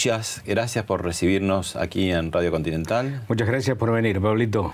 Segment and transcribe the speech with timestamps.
[0.00, 3.22] Muchas gracias por recibirnos aquí en Radio Continental.
[3.28, 4.72] Muchas gracias por venir, Pablito.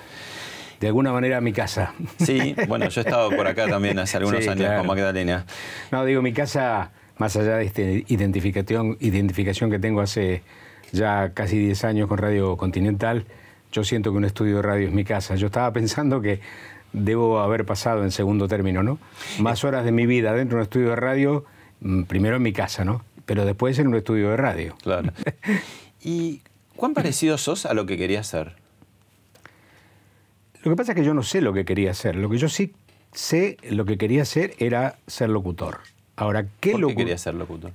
[0.78, 1.94] De alguna manera a mi casa.
[2.18, 4.78] Sí, bueno, yo he estado por acá también hace algunos Sí, años claro.
[4.78, 5.44] con Magdalena.
[5.90, 10.44] No, digo, mi casa, más allá de esta identificación, identificación que tengo hace
[10.92, 13.24] ya casi 10 años con Radio Continental,
[13.72, 15.34] yo siento que un estudio de radio es mi casa.
[15.34, 16.38] Yo estaba pensando que
[16.92, 19.00] debo haber pasado en segundo término, ¿no?
[19.40, 21.44] Más horas de mi vida dentro de un estudio de radio,
[21.80, 23.02] mm, primero en mi casa, ¿no?
[23.27, 24.77] Pero después en un estudio de radio.
[24.82, 25.12] Claro.
[26.02, 26.41] ¿Y
[26.77, 28.55] cuán parecido sos a lo que querías ser?
[30.62, 32.16] Lo que pasa es que yo no sé lo que quería hacer.
[32.16, 32.72] Lo que yo sí
[33.12, 35.78] sé, lo que quería hacer era ser locutor.
[36.16, 37.72] Ahora, ¿qué ¿Por qué locu- querías ser locutor?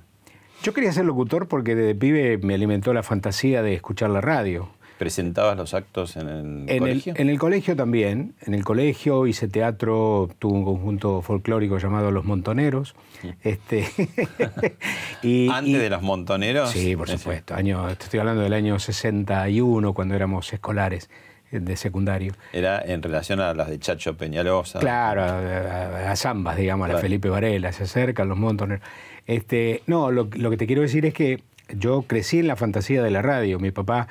[0.62, 4.68] Yo quería ser locutor porque desde pibe me alimentó la fantasía de escuchar la radio.
[5.02, 7.14] ¿Presentabas los actos en el En el, colegio?
[7.16, 8.34] en el colegio también.
[8.46, 12.94] En el colegio hice teatro, tuve un conjunto folclórico llamado Los Montoneros.
[13.42, 13.84] Este,
[15.22, 16.70] y- ¿Antes y- de los montoneros?
[16.70, 17.52] Sí, por Es- supuesto.
[17.56, 21.10] Año, estoy hablando del año 61, cuando éramos escolares
[21.50, 22.34] eh, de secundario.
[22.52, 24.78] Era en relación a las de Chacho Peñalosa.
[24.78, 26.98] Claro, a, a- a zambas, digamos, a la.
[27.00, 28.84] Felipe Varela, se acercan los montoneros.
[29.26, 31.42] Este, no, lo, lo que te quiero decir es que
[31.76, 33.58] yo crecí en la fantasía de la radio.
[33.58, 34.06] Mi papá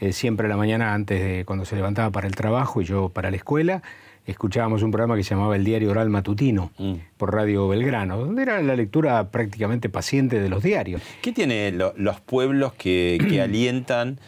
[0.00, 3.08] eh, siempre a la mañana, antes de cuando se levantaba para el trabajo y yo
[3.08, 3.82] para la escuela,
[4.26, 6.94] escuchábamos un programa que se llamaba El Diario Oral Matutino Mm.
[7.16, 11.00] por Radio Belgrano, donde era la lectura prácticamente paciente de los diarios.
[11.22, 14.18] ¿Qué tiene lo- los pueblos que, que alientan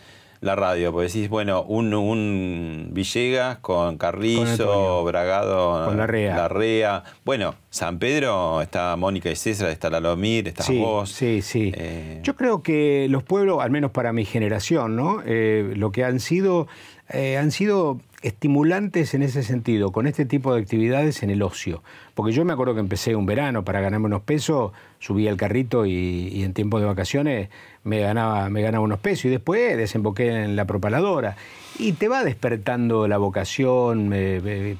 [0.40, 0.92] la radio?
[0.92, 5.04] Porque decís, bueno, un, un Villegas con Carrizo.
[5.04, 6.36] Bragado, Con Larrea.
[6.36, 7.04] Larrea.
[7.24, 11.10] Bueno, San Pedro está Mónica y César, está Lalomir, estás sí, vos.
[11.10, 11.72] Sí, sí.
[11.76, 15.22] Eh, Yo creo que los pueblos, al menos para mi generación, ¿no?
[15.24, 16.68] Eh, lo que han sido,
[17.10, 21.82] eh, han sido estimulantes en ese sentido, con este tipo de actividades en el ocio.
[22.14, 25.86] Porque yo me acuerdo que empecé un verano para ganarme unos pesos, subía al carrito
[25.86, 27.48] y, en tiempo de vacaciones
[27.84, 31.36] me ganaba, me ganaba unos pesos y después desemboqué en la propaladora.
[31.78, 34.12] Y te va despertando la vocación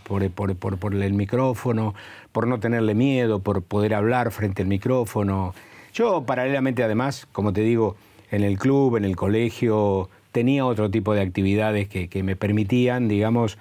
[0.05, 1.95] por, por- por- por el micrófono,
[2.33, 5.55] por no tenerle miedo, por poder hablar frente al micrófono.
[5.95, 7.97] Yo paralelamente además, como te digo,
[8.31, 13.09] en el club, en el colegio, tenía otro tipo de actividades que, que me permitían,
[13.09, 13.59] digamos,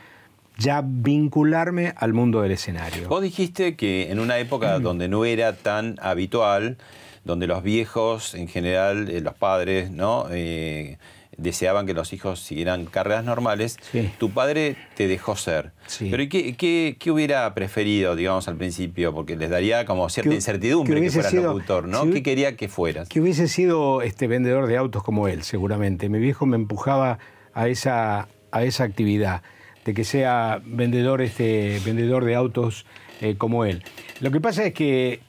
[0.58, 3.08] ya vincularme al mundo del escenario.
[3.10, 4.42] Vos dijiste que en una Mm.
[4.42, 6.78] época donde no era tan habitual,
[7.24, 10.28] donde los viejos, en general, eh, los padres, ¿no?
[10.32, 10.98] Eh,
[11.38, 14.10] deseaban que los hijos siguieran carreras normales, Sí.
[14.18, 15.72] tu padre te dejó ser.
[15.86, 16.08] Sí.
[16.10, 19.14] Pero ¿y qué, qué- qué hubiera preferido, digamos, al principio?
[19.14, 22.04] Porque les daría como cierta Que- incertidumbre que que, fueras sido- locutor, ¿no?
[22.04, 23.08] si ¿Qué quería que fueras?
[23.08, 26.10] Que hubiese sido este vendedor de autos como él, seguramente.
[26.10, 27.20] Mi viejo me empujaba
[27.54, 29.42] a esa, a esa actividad,
[29.86, 32.86] de que sea vendedor, este, vendedor de autos
[33.22, 33.84] eh, como él.
[34.20, 35.22] Lo que pasa es que,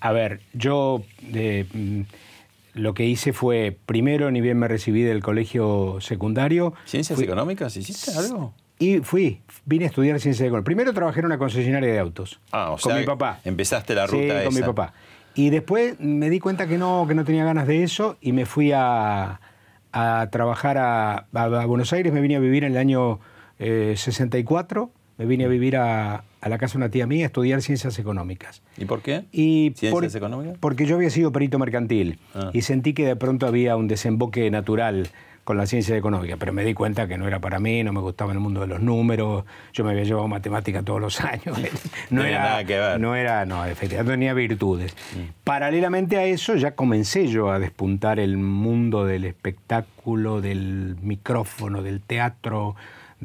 [0.00, 1.64] a ver, yo eh,
[2.74, 6.74] lo que hice fue, primero, ni bien me recibí del colegio secundario.
[6.84, 7.76] ¿Ciencias fui- económicas?
[7.76, 8.52] ¿Hiciste algo?
[8.78, 10.66] Y fui, vine a estudiar ciencias económicas.
[10.66, 12.40] Primero trabajé en una concesionaria de autos.
[12.50, 13.40] Ah, o con sea, mi papá.
[13.44, 14.66] empezaste la Sí, ruta con mi esa.
[14.66, 14.92] papá.
[15.36, 18.46] Y después me di cuenta que no, que no tenía ganas de eso y me
[18.46, 19.40] fui a,
[19.92, 22.12] a trabajar a, a- a Buenos Aires.
[22.12, 23.20] Me vine a vivir en el año
[23.60, 24.90] eh, 64.
[25.18, 27.98] Me vine a vivir a, a la casa de una tía mía a estudiar ciencias
[27.98, 28.60] económicas.
[28.76, 29.24] ¿Y por qué?
[29.32, 30.58] Y ¿Ciencias por- económicas?
[30.60, 32.50] Porque yo había sido perito mercantil Ah.
[32.52, 35.08] y sentí que de pronto había un desemboque natural
[35.44, 38.00] con la ciencia económica, pero me di cuenta que no era para mí, no me
[38.00, 39.44] gustaba el mundo de los números,
[39.74, 41.58] yo me había llevado matemática todos los años.
[42.10, 42.98] No era nada que ver.
[42.98, 43.02] Mm.
[43.02, 44.94] No era, no, efectivamente no tenía virtudes.
[45.44, 52.00] Paralelamente a eso ya comencé yo a despuntar el mundo del espectáculo, del micrófono, del
[52.00, 52.74] teatro,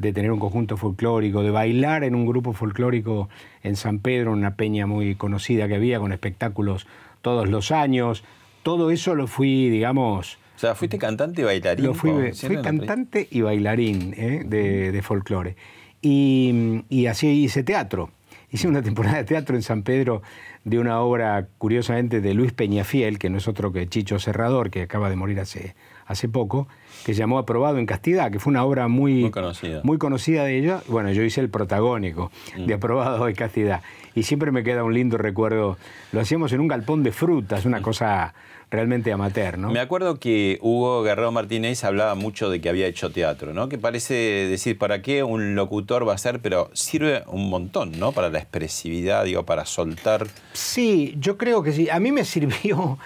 [0.00, 3.28] de tener un conjunto folclórico, de bailar en un grupo folclórico
[3.62, 6.86] en San Pedro, una peña muy conocida que había con espectáculos
[7.22, 8.24] todos los años.
[8.62, 11.86] Todo eso lo fui, digamos, O sea, fuiste cantante y bailarín.
[11.86, 14.42] lo fui, fui cantante y bailarín ¿eh?
[14.46, 15.56] de, de folclore.
[16.02, 18.10] Y, y así hice teatro.
[18.50, 20.22] hice una temporada de teatro en San Pedro
[20.64, 24.82] de una obra, curiosamente, de Luis Peñafiel, que no es otro que Chicho Serrador, que
[24.82, 25.74] acaba de morir hace,
[26.10, 26.66] hace poco,
[27.06, 29.80] que se llamó Aprobado en Castidad, que fue una obra muy, Muy conocida.
[29.84, 30.80] muy conocida de ella.
[30.88, 32.66] Bueno, yo hice el protagónico Mm.
[32.66, 33.82] de Aprobado en Castidad.
[34.14, 35.78] Y siempre me queda un lindo recuerdo.
[36.12, 38.34] Lo hacíamos en un galpón de frutas, una cosa
[38.72, 39.70] realmente amateur, ¿no?
[39.70, 43.68] Me acuerdo que Hugo Guerrero Martínez hablaba mucho de que había hecho teatro, ¿no?
[43.68, 46.40] Que parece decir, ¿para qué un locutor va a ser?
[46.40, 48.12] Pero sirve un montón, ¿no?
[48.12, 50.26] Para la expresividad, digo, para soltar.
[50.52, 51.88] Sí, yo creo que sí.
[51.88, 52.98] A mí me sirvió.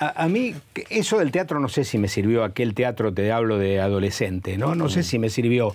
[0.00, 0.54] A, a mí,
[0.88, 4.74] eso del teatro, no sé si me sirvió aquel teatro, te hablo de adolescente, ¿no?
[4.74, 5.74] No sé si me sirvió.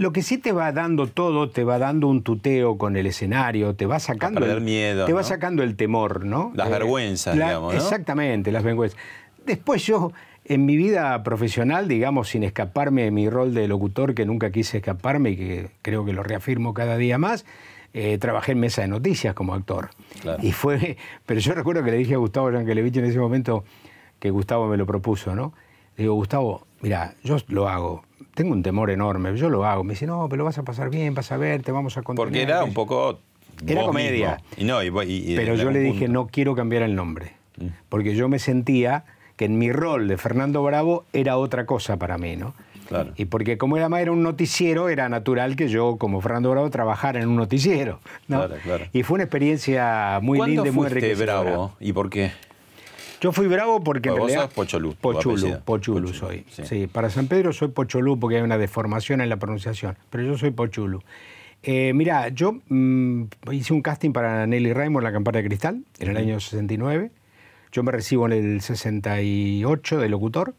[0.00, 3.74] Lo que sí te va dando todo, te va dando un tuteo con el escenario,
[3.74, 4.44] te va sacando.
[4.44, 6.52] el, miedo, Te va sacando el temor, ¿no?
[6.54, 7.80] Las vergüenzas, digamos, ¿no?
[7.80, 8.98] Exactamente, las vergüenzas.
[9.44, 10.12] Después yo,
[10.46, 14.78] en mi vida profesional, digamos, sin escaparme de mi rol de locutor, que nunca quise
[14.78, 17.44] escaparme y que creo que lo reafirmo cada día más,
[17.94, 19.90] eh, trabajé en mesa de noticias como actor.
[20.22, 20.42] Claro.
[20.42, 20.96] Y fue,
[21.26, 23.64] pero yo recuerdo que le dije a Gustavo Yankelevich en ese momento,
[24.18, 25.52] que Gustavo me lo propuso, ¿no?
[25.96, 28.04] Le digo, Gustavo, mira, yo lo hago.
[28.34, 29.82] Tengo un temor enorme, yo lo hago.
[29.84, 32.02] Me dice, no, pero lo vas a pasar bien, vas a ver, te vamos a
[32.02, 32.24] contar.
[32.26, 33.18] Porque era un poco.
[33.66, 34.40] Era comedia.
[34.56, 37.32] Y no, y, y- Pero yo le dije, no quiero cambiar el nombre.
[37.58, 37.66] Mm.
[37.88, 39.04] Porque yo me sentía
[39.36, 42.54] que en mi rol de Fernando Bravo era otra cosa para mí, ¿no?
[42.90, 43.12] Claro.
[43.16, 46.68] Y porque como era más era un noticiero, era natural que yo, como Fernando Bravo,
[46.70, 48.00] trabajara en un noticiero.
[48.26, 48.38] ¿no?
[48.38, 48.84] Claro, claro.
[48.92, 51.40] Y fue una experiencia muy ¿Cuándo linda y muy enriquecedora.
[51.40, 51.76] bravo?
[51.78, 52.32] ¿Y por qué?
[53.20, 54.42] Yo fui bravo porque en realidad...
[54.46, 55.36] sos Pocholú, Pochulu.
[55.36, 56.44] Pochulu Pochulu, soy.
[56.50, 56.62] sí.
[56.64, 56.86] Sí.
[56.88, 60.50] para San Pedro soy Pocholú porque hay una deformación en la pronunciación, pero yo soy
[60.50, 61.00] Pochulu.
[61.62, 66.08] Eh, mira, yo mm, hice un casting para Nelly Raymond, La Campana de Cristal, en
[66.08, 67.10] el año 69.
[67.70, 70.54] Yo me recibo en el 68 de locutor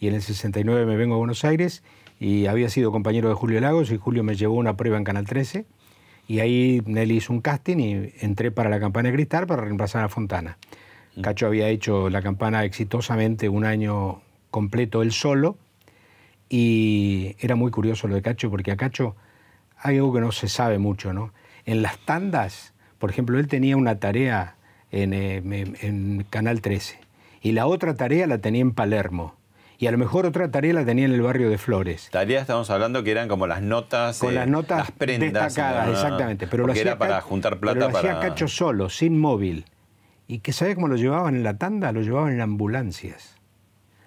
[0.00, 1.82] y en el 69 me vengo a Buenos Aires
[2.20, 5.04] y había sido compañero de Julio Lagos y Julio me llevó a una prueba en
[5.04, 5.66] Canal 13
[6.28, 10.02] y ahí Nelly hizo un casting y entré para La Campana de Cristal para reemplazar
[10.04, 10.58] a Fontana.
[11.22, 14.20] Cacho había hecho la campana exitosamente un año
[14.50, 15.56] completo él solo
[16.48, 19.16] y era muy curioso lo de Cacho porque a Cacho
[19.78, 21.32] hay algo que no se sabe mucho, ¿no?
[21.64, 24.56] En las tandas, por ejemplo, él tenía una tarea
[24.90, 26.98] en, eh, en- en Canal 13
[27.40, 29.35] y la otra tarea la tenía en Palermo
[29.78, 32.08] y a lo mejor otra tarea la tenía en el barrio de Flores.
[32.10, 34.18] Tareas estamos hablando que eran como las notas.
[34.18, 35.32] Con eh, las notas las prendas.
[35.54, 36.46] destacadas, exactamente.
[36.46, 38.20] Pero lo hacía era para juntar pero plata lo hacía.
[38.20, 39.66] Cacho solo, sin móvil.
[40.28, 41.92] ¿Y que sabes cómo lo llevaban en la tanda?
[41.92, 43.36] Lo llevaban en ambulancias.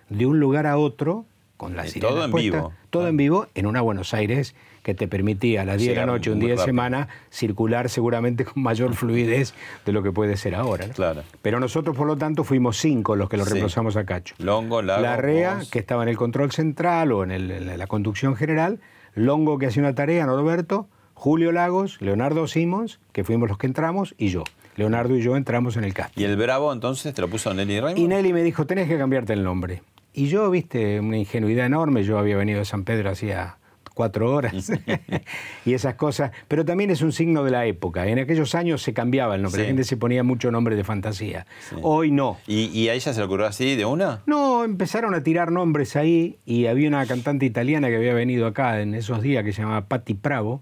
[0.10, 1.26] De un lugar a otro,
[1.56, 2.74] con las Eh, sirenas todo en puestas, vivo.
[2.90, 3.10] Todo Ah.
[3.10, 4.56] en vivo, en una Buenos Aires
[4.90, 6.66] que te permitía a las 10 de la noche, un día de rápido.
[6.66, 9.54] semana, circular seguramente con mayor fluidez
[9.86, 10.88] de lo que puede ser ahora.
[10.88, 10.94] ¿no?
[10.94, 11.24] Claro.
[11.42, 13.52] Pero nosotros, por lo tanto, fuimos cinco los que lo Sí.
[13.52, 14.36] reemplazamos a Cacho.
[14.40, 18.36] Longo, Lago, Larrea, que estaba en el control central o en, el- en la conducción
[18.36, 18.80] general,
[19.16, 24.16] Longo, que hacía una tarea, Norberto, Julio Lagos, Leonardo Simons, que fuimos los que entramos,
[24.18, 24.44] y yo.
[24.78, 26.22] Leonardo y yo entramos en el casting.
[26.22, 27.98] Y el Bravo entonces te lo puso Nelly Raymond.
[27.98, 29.82] Y Nelly me dijo, tenés que cambiarte el nombre.
[30.14, 33.58] Y yo, viste, una ingenuidad enorme, yo había venido de San Pedro hacía
[33.94, 34.72] cuatro horas
[35.66, 38.08] y esas cosas, pero también es un signo de la época.
[38.08, 39.64] En aquellos años se cambiaba el nombre, Sí.
[39.64, 41.46] la gente se ponía mucho nombre de fantasía.
[41.82, 42.38] Hoy no.
[42.48, 44.22] ¿Y, y a ella se le ocurrió así de una?
[44.26, 48.82] No, empezaron a tirar nombres ahí y había una cantante italiana que había venido acá
[48.82, 50.62] en esos días que se llamaba Patti Bravo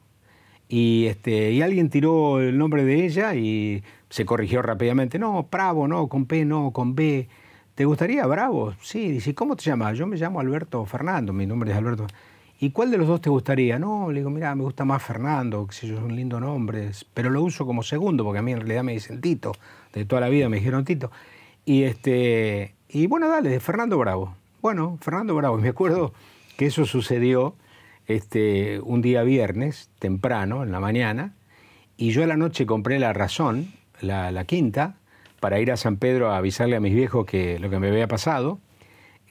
[0.70, 5.18] y, este, y alguien tiró el nombre de ella y se corrigió rápidamente.
[5.20, 7.28] No, Bravo, no, con P, no, con B.
[7.76, 8.74] ¿Te gustaría Bravo?
[8.82, 9.98] Sí, dice, ¿cómo te llamas?
[9.98, 12.08] Yo me llamo Alberto Fernando, mi nombre es Alberto.
[12.60, 13.78] ¿Y cuál de los dos te gustaría?
[13.78, 16.92] No, le digo, mira, me gusta más Fernando, que sé yo, es un lindo nombre,
[17.14, 19.52] pero lo uso como segundo, porque a mí en realidad me dicen Tito,
[19.94, 21.12] de toda la vida me dijeron Tito.
[21.66, 24.36] Y este y bueno, dale, de Fernando Bravo.
[24.62, 26.14] Bueno, Fernando Bravo, me acuerdo
[26.56, 27.54] que eso sucedió
[28.08, 31.34] este, un día viernes, temprano, en la mañana,
[31.98, 34.96] y yo a la noche compré la razón, la, la quinta,
[35.42, 38.08] para ir a San Pedro a avisarle a mis viejos que lo que me había
[38.08, 38.60] pasado,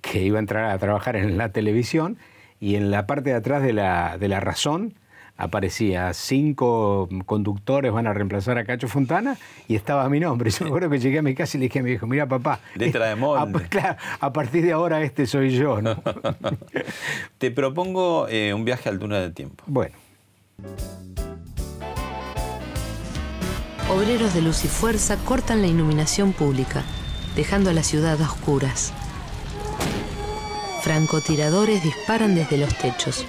[0.02, 2.18] que iba a entrar a trabajar en la televisión,
[2.60, 4.94] y en la parte de atrás de la, de la razón
[5.36, 9.36] aparecía cinco conductores van a reemplazar a Cacho Fontana
[9.68, 10.50] y estaba mi nombre.
[10.50, 12.26] Yo me acuerdo que llegué a mi casa y le dije a mi viejo, mira
[12.26, 13.62] papá, Letra de a, molde.
[13.68, 16.02] claro, a partir de ahora este soy yo, ¿no?
[17.38, 19.64] Te propongo eh, un viaje al túnel del tiempo.
[19.66, 19.94] bueno.
[23.88, 26.82] Obreros de luz y fuerza cortan la iluminación pública,
[27.36, 28.92] dejando a la ciudad a oscuras.
[30.86, 33.26] Francotiradores disparan desde los techos.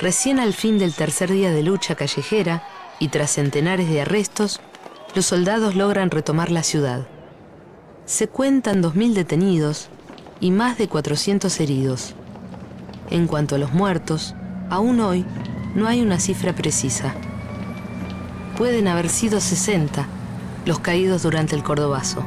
[0.00, 2.64] Recién al fin del tercer día de lucha callejera
[2.98, 4.60] y tras centenares de arrestos,
[5.14, 7.06] los soldados logran retomar la ciudad.
[8.04, 9.90] Se cuentan 2.000 detenidos
[10.40, 12.16] y más de 400 heridos.
[13.10, 14.34] En cuanto a los muertos,
[14.70, 15.24] aún hoy
[15.76, 17.14] no hay una cifra precisa.
[18.62, 20.06] Pueden haber sido 60
[20.66, 22.24] los caídos durante el Cordobazo.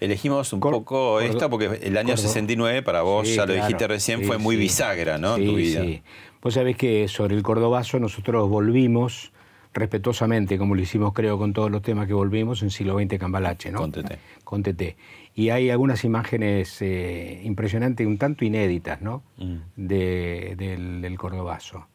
[0.00, 4.38] Elegimos un poco esto porque el año 69 para vos, ya lo dijiste recién, fue
[4.38, 5.36] muy bisagra, ¿no?
[5.36, 5.82] tu vida.
[5.82, 6.02] Sí.
[6.40, 9.30] Vos sabés que sobre el Cordobazo nosotros volvimos
[9.74, 13.70] respetuosamente, como lo hicimos creo con todos los temas que volvimos en siglo XX Cambalache,
[13.70, 13.80] ¿no?
[13.80, 14.18] Con TT.
[14.42, 14.96] Con TT.
[15.34, 19.22] Y hay algunas imágenes eh, impresionantes, un tanto inéditas, ¿no?
[19.36, 19.56] Mm.
[19.76, 21.88] De, del, del Cordobazo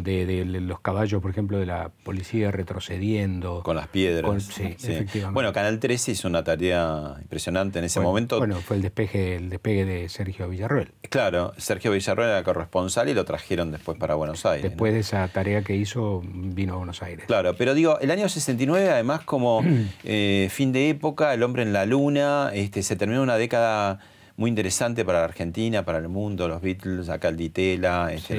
[0.00, 3.62] de, los caballos, por ejemplo, de la policía retrocediendo.
[3.62, 4.44] Con las piedras.
[4.44, 5.34] sí, efectivamente.
[5.34, 8.38] Bueno, Canal 13 hizo una tarea impresionante en ese momento.
[8.38, 10.92] Bueno, fue el despegue, el despegue de Sergio Villarroel.
[11.10, 14.62] Claro, Sergio Villarroel era corresponsal y lo trajeron después para Buenos Aires.
[14.62, 17.26] Después de esa tarea que hizo, vino a Buenos Aires.
[17.26, 19.62] Claro, pero digo, el año 69, además, como
[20.04, 24.00] eh, fin de época, El hombre en la luna, este, se terminó una década
[24.36, 28.34] muy interesante para la Argentina, para el mundo, los Beatles, acá el Ditela, este,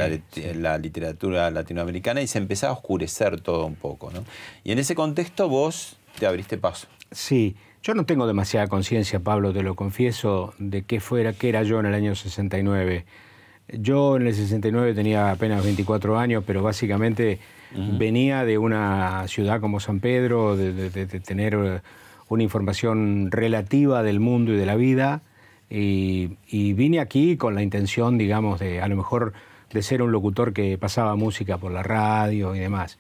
[0.56, 4.12] la, literatura latinoamericana, y se empezaba a oscurecer todo un poco.
[4.12, 4.24] ¿no?
[4.64, 6.88] Y en ese contexto vos te abriste paso.
[7.12, 11.64] Sí, yo no tengo demasiada conciencia, Pablo, te lo confieso, de qué fuera, qué era
[11.64, 13.06] yo en el año 69.
[13.68, 17.40] Yo en el 69 tenía apenas 24 años, pero básicamente
[17.98, 21.82] venía de una ciudad como San Pedro, de tener
[22.28, 25.22] una información relativa del mundo y de la vida
[25.75, 29.34] y, vine aquí con la intención, digamos, de a lo mejor
[29.72, 33.00] de ser un locutor que pasaba música por la radio y demás.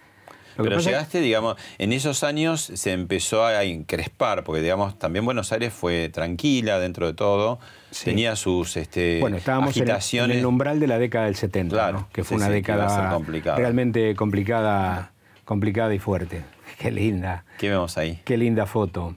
[0.57, 5.73] Pero llegaste, digamos, en esos años se empezó a encrespar, porque digamos, también Buenos Aires
[5.73, 7.59] fue tranquila dentro de todo,
[8.03, 12.37] tenía sus este, bueno, estábamos En, el, umbral de la década del 70, que fue
[12.37, 13.19] una década
[13.55, 15.11] realmente complicada,
[15.43, 16.43] complicada y fuerte.
[16.79, 17.45] Qué linda.
[17.57, 18.19] ¿Qué vemos ahí?
[18.23, 19.15] Qué linda foto.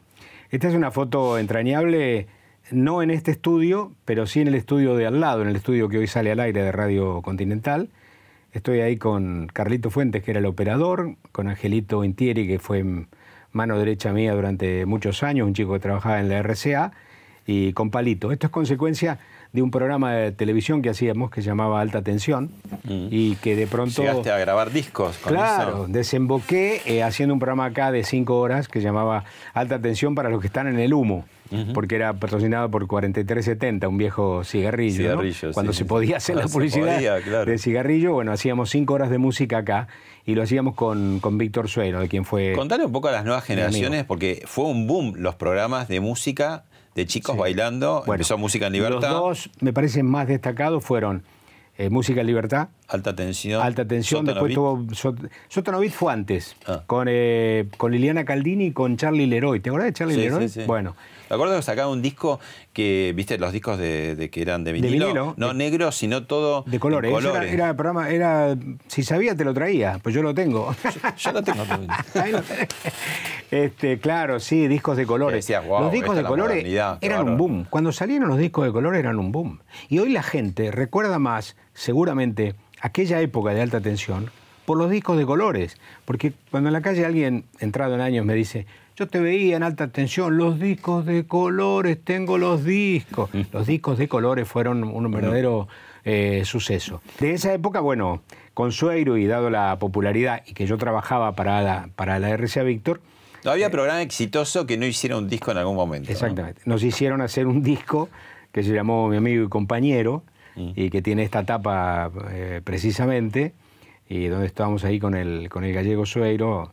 [0.50, 2.28] Esta es una foto entrañable
[2.70, 5.88] no en este estudio, pero sí en el estudio de al lado, en el estudio
[5.88, 7.90] que hoy sale al aire de Radio Continental.
[8.52, 12.84] Estoy ahí con Carlito Fuentes, que era el operador, con Angelito Intieri, que fue
[13.52, 16.92] mano derecha mía durante muchos años, un chico que trabajaba en la RCA,
[17.46, 18.32] y con Palito.
[18.32, 19.18] Esto es consecuencia
[19.52, 22.50] de un programa de televisión que hacíamos que llamaba Alta Tensión
[22.84, 23.08] mm.
[23.10, 24.02] y que de pronto...
[24.02, 28.68] Llegaste a grabar discos con Claro, desemboqué eh, haciendo un programa acá de cinco horas
[28.68, 31.24] que llamaba Alta Tensión para los que están en el humo.
[31.74, 35.18] Porque era patrocinado por 4370, un viejo cigarrillo.
[35.52, 39.88] Cuando se podía hacer la publicidad de cigarrillo, bueno, hacíamos cinco horas de música acá
[40.24, 42.52] y lo hacíamos con, con Víctor Suero, de quien fue.
[42.54, 46.64] Contale un poco a las nuevas generaciones, porque fue un boom los programas de música
[46.96, 48.02] de chicos bailando.
[48.06, 49.10] Empezó Música en Libertad.
[49.10, 51.22] Los dos, me parecen más destacados, fueron
[51.78, 52.68] eh, Música en Libertad.
[52.88, 53.62] Alta Tensión.
[53.62, 54.24] Alta Tensión.
[54.24, 54.86] Después tuvo.
[55.48, 56.56] Sotonovit fue antes.
[56.66, 56.82] Ah.
[56.86, 59.60] Con, eh, con Liliana Caldini y con Charlie Leroy.
[59.60, 60.50] ¿Te acuerdas de Charlie Leroy?
[60.66, 60.94] Bueno.
[61.28, 62.38] Me acuerdo que sacaba un disco
[62.72, 67.12] que, viste, los discos de, que eran de vinilo, no negro, sino todo de colores.
[67.50, 70.74] Era, programa, era, si sabía te lo traía, pues yo lo tengo.
[71.18, 71.64] Yo, lo tengo.
[73.50, 75.48] este, claro, sí, discos de colores.
[75.48, 76.64] los discos de colores
[77.00, 77.66] eran un boom.
[77.70, 79.60] Cuando salieron los discos de colores eran un boom.
[79.88, 84.30] Y hoy la gente recuerda más, seguramente, aquella época de alta tensión
[84.64, 85.76] por los discos de colores.
[86.04, 88.66] Porque cuando en la calle alguien entrado en años me dice,
[88.96, 93.32] yo te veía en alta tensión, los discos de colores, tengo los discos.
[93.32, 93.42] Mm.
[93.52, 95.68] Los discos de colores fueron un verdadero
[96.04, 97.02] eh, suceso.
[97.20, 98.22] De esa época, bueno,
[98.54, 102.62] con Sueiro y dado la popularidad y que yo trabajaba para la, para la RCA
[102.62, 103.00] Víctor,
[103.44, 106.10] no había programa exitoso que no hiciera un disco en algún momento.
[106.10, 106.62] Exactamente.
[106.64, 108.08] Nos hicieron hacer un disco
[108.50, 110.24] que se llamó Mi amigo y compañero
[110.56, 110.70] mm.
[110.74, 113.54] y que tiene esta tapa eh, precisamente
[114.08, 116.72] y donde estábamos ahí con el, con el gallego Sueiro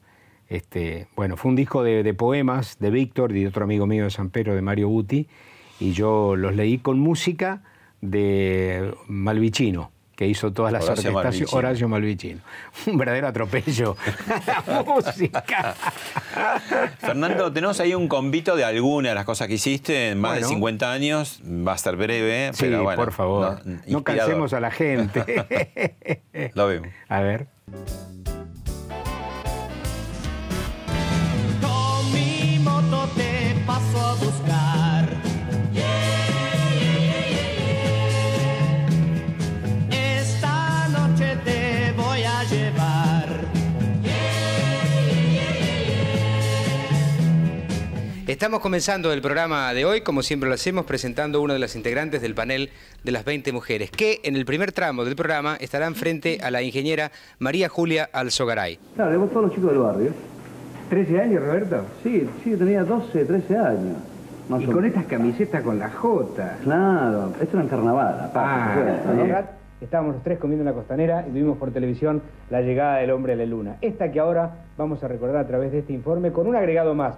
[0.50, 4.12] este, bueno, fue un disco de, poemas de Víctor y de otro amigo mío de
[4.12, 5.28] San Pedro, de Mario Buti,
[5.80, 7.64] y yo los leí con música
[8.02, 12.42] de Malvicino que hizo todas las Horacio Horacio Malvicino.
[12.88, 13.98] Un verdadero atropello
[14.68, 15.76] la música.
[17.00, 20.44] Fernando, tenemos ahí un convito de alguna de las cosas que hiciste en más de
[20.44, 21.42] 50 años.
[21.46, 23.02] Va a ser breve, sí, pero bueno.
[23.02, 23.62] por favor.
[23.66, 25.46] No, no cansemos a la gente.
[26.54, 26.90] Lo vemos.
[27.10, 27.48] A ver.
[48.34, 51.76] Estamos comenzando el programa de hoy, como siempre lo hacemos, presentando a una de las
[51.76, 52.72] integrantes del panel
[53.04, 56.64] de las 20 mujeres, que en el primer tramo del programa estarán frente a la
[56.64, 58.80] ingeniera María Julia Alzogaray.
[58.96, 60.12] Claro, éramos todos los chicos del barrio.
[60.90, 61.86] ¿13 años, Roberto?
[62.02, 63.98] Sí, sí, tenía 12, 13 años.
[64.60, 66.58] y con estas camisetas con la J.
[66.64, 68.32] Claro, esto era en carnaval.
[68.34, 69.44] Ah,
[69.84, 73.34] estábamos los tres comiendo en la costanera y vimos por televisión la llegada del hombre
[73.34, 73.78] a la luna.
[73.82, 77.16] Esta que ahora vamos a recordar a través de este informe con un agregado más.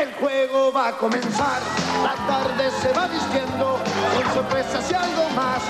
[0.00, 1.60] El juego va a comenzar,
[2.02, 3.78] la tarde se va vistiendo,
[4.14, 5.62] con sorpresas y algo más.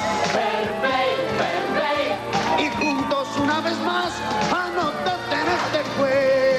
[2.58, 4.12] Y juntos una vez más,
[4.50, 6.55] anótate en este juego.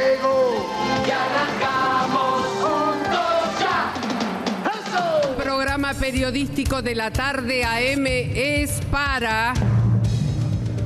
[5.93, 9.53] Periodístico de la tarde AM es para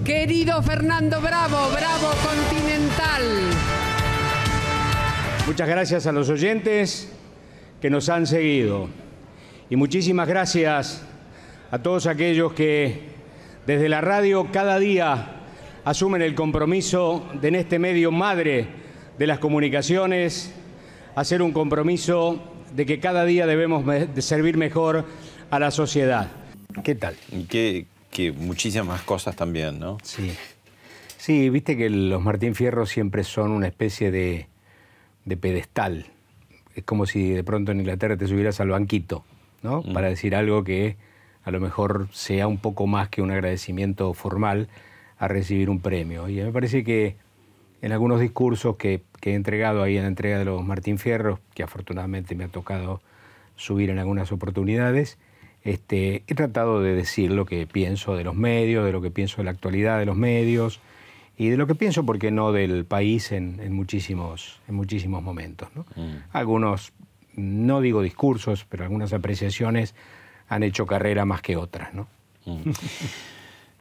[0.05, 3.24] querido Fernando Bravo, Bravo Continental.
[5.48, 7.12] Muchas gracias a los oyentes
[7.81, 8.89] que nos han seguido.
[9.70, 11.03] Y muchísimas gracias
[11.72, 13.10] a todos aquellos que
[13.65, 15.36] desde la radio cada día
[15.84, 18.67] asumen el compromiso de en este medio madre
[19.17, 20.53] de las comunicaciones,
[21.15, 25.05] hacer un compromiso de que cada día debemos de servir mejor
[25.49, 26.29] a la sociedad.
[26.83, 27.15] ¿Qué tal?
[27.31, 29.97] Y que, que muchísimas cosas también, ¿no?
[30.03, 30.31] Sí.
[31.17, 34.47] Sí, viste que los Martín Fierro siempre son una especie de,
[35.25, 36.07] de pedestal.
[36.75, 39.23] Es como si de pronto en Inglaterra te subieras al banquito,
[39.61, 39.83] ¿no?
[39.83, 40.97] Para decir algo que
[41.43, 44.67] a lo mejor sea un poco más que un agradecimiento formal
[45.19, 46.29] a recibir un premio.
[46.29, 47.15] Y me parece que
[47.81, 51.39] en algunos discursos que, que he entregado ahí en la entrega de los Martín Fierros,
[51.53, 53.01] que afortunadamente me ha tocado
[53.55, 55.17] subir en algunas oportunidades,
[55.63, 59.38] este, he tratado de decir lo que pienso de los medios, de lo que pienso
[59.38, 60.79] de la actualidad de los medios
[61.38, 65.21] y de lo que pienso, ¿por qué no?, del país en, en muchísimos, en muchísimos
[65.21, 65.69] momentos.
[65.75, 65.85] ¿no?
[66.31, 66.93] Algunos,
[67.35, 69.95] no digo discursos, pero algunas apreciaciones
[70.47, 71.93] han hecho carrera más que otras.
[71.93, 72.07] ¿no?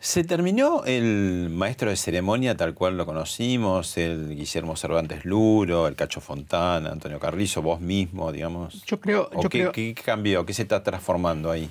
[0.02, 3.98] ¿Se terminó el maestro de ceremonia tal cual lo conocimos?
[3.98, 8.82] El Guillermo Cervantes Luro, el Cacho Fontana, Antonio Carrizo, vos mismo, digamos.
[8.86, 10.46] Yo creo- ¿O yo qué, creo- qué cambió?
[10.46, 11.68] ¿Qué se está transformando ahí?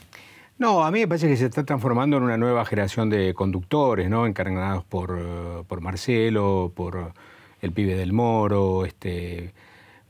[0.60, 4.10] No, a mí me parece que se está transformando en una nueva generación de conductores,
[4.12, 4.28] ¿no?
[4.28, 7.14] Encarnados por, por Marcelo, por
[7.62, 9.54] el pibe del Moro, este,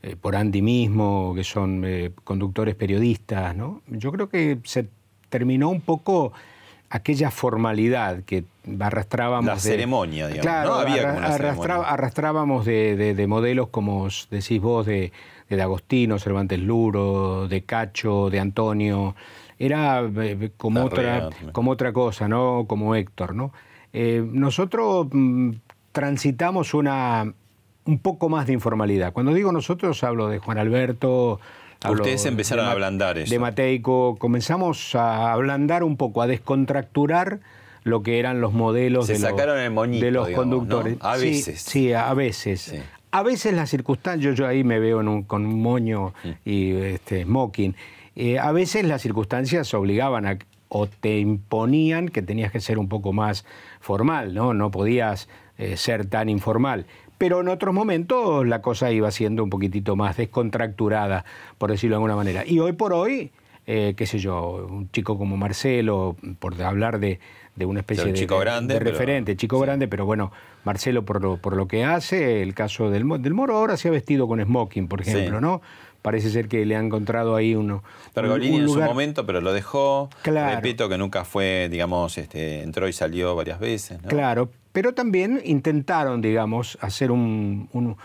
[0.02, 3.80] eh, por Andy mismo, que son eh, conductores periodistas, ¿no?
[3.86, 4.88] Yo creo que se
[5.30, 6.32] terminó un poco
[6.90, 8.44] aquella formalidad que
[8.78, 9.46] arrastrábamos.
[9.46, 10.74] La de- ceremonia, digamos, Claro, ¿no?
[10.74, 11.90] Había arra- como una arrastra- ceremonia.
[11.92, 15.12] arrastrábamos de, de- de modelos como decís vos, de,
[15.48, 19.14] de D'Agostino, Cervantes Luro, de Cacho, de Antonio.
[19.58, 22.64] Era eh, como, Larrea otra, como otra cosa, ¿no?
[22.66, 23.52] Como Héctor, ¿no?
[23.92, 25.50] Eh, nosotros mm,
[25.92, 27.32] transitamos una
[27.86, 29.12] un poco más de informalidad.
[29.12, 31.40] Cuando digo nosotros hablo de Juan Alberto.
[31.82, 33.30] Hablo Ustedes empezaron a ablandar eso.
[33.32, 34.16] De Mateico.
[34.18, 37.40] Comenzamos a ablandar un poco, a descontracturar
[37.84, 40.98] lo que eran los modelos Se de, los- sacaron el moñito, de los digamos, conductores.
[41.02, 41.08] ¿no?
[41.08, 41.60] A Sí, veces.
[41.62, 42.60] Sí, a veces.
[42.60, 42.76] Sí.
[43.12, 46.12] A veces las circunstancias, yo, yo ahí me veo en un- con un moño
[46.44, 47.74] y este, smoking.
[48.16, 50.38] Eh, a veces las circunstancias obligaban a
[50.72, 53.44] o te imponían que tenías que ser un poco más
[53.80, 54.54] formal, ¿no?
[54.54, 56.86] No podías eh, ser tan informal.
[57.20, 61.26] Pero en otros momentos la cosa iba siendo un poquitito más descontracturada,
[61.58, 62.44] por decirlo de alguna manera.
[62.46, 63.30] Y hoy por hoy,
[63.66, 67.20] eh, qué sé yo, un chico como Marcelo, por hablar de,
[67.56, 70.32] de una especie un de, chico de- grande, de pero- referente, chico grande, pero bueno,
[70.64, 73.90] Marcelo por lo, por lo que hace, el caso del, del Moro ahora se ha
[73.90, 75.10] vestido con smoking, por Sí.
[75.10, 75.60] ejemplo, ¿no?
[76.00, 79.52] Parece ser que le ha encontrado ahí uno, Pergolini un en su momento, pero lo
[79.52, 80.08] dejó.
[80.22, 80.56] Claro.
[80.56, 84.00] Repito que nunca fue, digamos, este, entró y salió varias veces.
[84.02, 84.08] ¿no?
[84.08, 87.96] Claro, pero también intentaron, digamos, hacer un, un-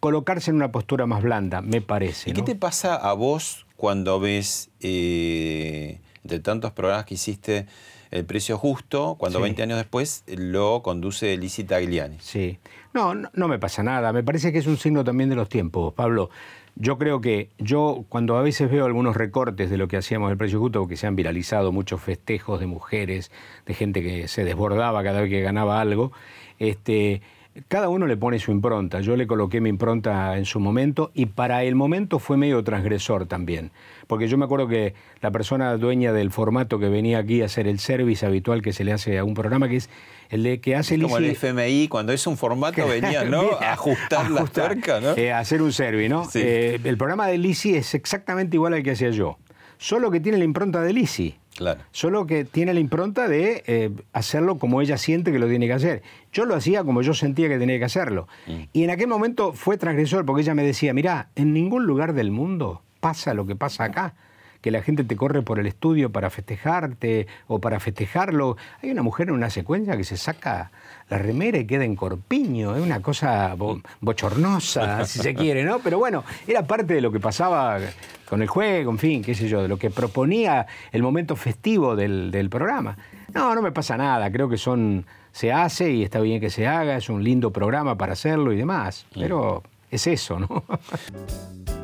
[0.00, 2.30] colocarse en una postura más blanda, me parece.
[2.30, 7.66] ¿Y qué te pasa a vos cuando ves, eh, de tantos programas que hiciste,
[8.10, 9.42] El Precio Justo, cuando Sí.
[9.44, 12.16] 20 años después lo conduce Lizzie Tagliani?
[12.20, 12.58] Sí.
[12.92, 14.12] No, no, no me pasa nada.
[14.12, 16.28] Me parece que es un signo también de los tiempos, Pablo.
[16.74, 20.32] Yo creo que yo cuando a veces veo algunos recortes de lo que hacíamos en
[20.32, 23.30] el precio justo, porque se han viralizado muchos festejos de mujeres,
[23.66, 26.12] de gente que se desbordaba cada vez que ganaba algo,
[26.58, 27.20] este,
[27.68, 29.00] cada uno le pone su impronta.
[29.00, 33.26] Yo le coloqué mi impronta en su momento y para el momento fue medio transgresor
[33.26, 33.70] también.
[34.12, 37.66] Porque yo me acuerdo que la persona dueña del formato que venía aquí a hacer
[37.66, 39.88] el service habitual que se le hace a un programa, que es
[40.28, 43.52] el de que hace Como el FMI, cuando es un formato venía, ¿no?
[43.58, 45.16] A ajustar la ajustar, tuerca, ¿no?
[45.16, 46.26] eh, hacer un servi, ¿no?
[46.28, 46.40] Sí.
[46.44, 49.38] Eh, el programa de Lisi es exactamente igual al que hacía yo.
[49.78, 51.36] Solo que tiene la impronta de Lisi.
[51.56, 51.80] Claro.
[51.90, 55.72] Solo que tiene la impronta de eh, hacerlo como ella siente que lo tiene que
[55.72, 56.02] hacer.
[56.34, 58.28] Yo lo hacía como yo sentía que tenía que hacerlo.
[58.46, 58.64] Mm.
[58.74, 62.30] Y en aquel momento fue transgresor porque ella me decía, mirá, en ningún lugar del
[62.30, 64.14] mundo pasa lo que pasa acá.
[64.62, 68.56] que la gente te corre por el estudio para festejarte o para festejarlo.
[68.80, 70.70] Hay una mujer en una secuencia que se saca
[71.10, 75.80] la remera y queda en corpiño, es una cosa bo- bochornosa, si se quiere, ¿no?
[75.80, 77.80] Pero bueno, era parte de lo que pasaba
[78.28, 81.96] con el juego, en fin, qué sé yo, de lo que proponía el momento festivo
[81.96, 82.96] del, del programa.
[83.34, 86.68] No, no me pasa nada, creo que son, se hace y está bien que se
[86.68, 90.62] haga, es un lindo programa para hacerlo y demás, pero es eso, ¿no?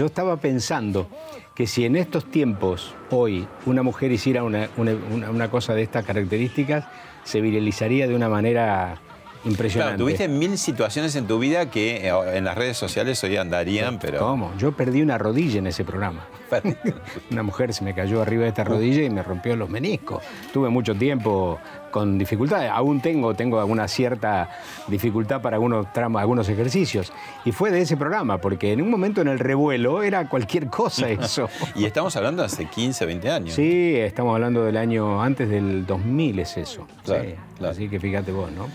[0.00, 1.08] Yo estaba pensando
[1.54, 4.94] que si en estos tiempos, hoy, una mujer hiciera una, una-
[5.30, 6.86] una- cosa de estas características,
[7.22, 9.98] se viralizaría de una manera Claro, impresionante.
[9.98, 14.20] tuviste mil situaciones en tu vida que eh, en las redes sociales hoy andarían, pero.
[14.20, 14.52] ¿Cómo?
[14.56, 16.24] Yo perdí una rodilla en ese programa.
[17.30, 20.22] Una mujer se me cayó arriba de esta rodilla y me rompió los meniscos.
[20.50, 21.58] Tuve mucho tiempo
[21.90, 22.70] con dificultades.
[22.70, 24.48] Aún tengo, tengo alguna cierta
[24.88, 27.12] dificultad para algunos tramos, algunos ejercicios.
[27.44, 31.08] Y fue de ese programa, porque en un momento en el revuelo era cualquier cosa
[31.10, 31.48] eso.
[31.74, 33.54] Y estamos hablando de hace 15, 20 años.
[33.54, 36.86] Sí, estamos hablando del año antes del 2000 es eso.
[37.04, 37.72] Claro, Sí, claro.
[37.72, 38.68] Así que fíjate vos, ¿no?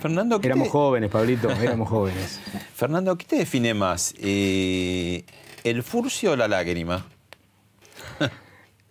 [0.00, 2.40] Fernando, ¿qué Éramos te, jóvenes, Pablito, éramos jóvenes.
[2.74, 4.14] Fernando, ¿qué te define más?
[4.18, 5.24] Eh,
[5.62, 7.06] ¿El furcio o la lágrima?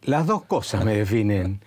[0.02, 1.62] Las dos cosas me definen.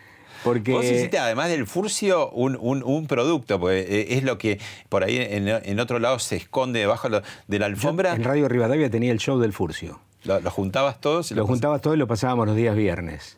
[0.46, 4.58] Porque Vos hiciste, además del furcio, un, un- un producto, porque eh, es lo que
[4.88, 7.08] por ahí en, en otro lado se esconde debajo
[7.48, 8.14] de la alfombra.
[8.14, 10.00] en Radio Rivadavia tenía el show del Furcio.
[10.24, 13.36] Lo, lo juntabas todos y Lo juntabas todo y lo pasábamos los días viernes.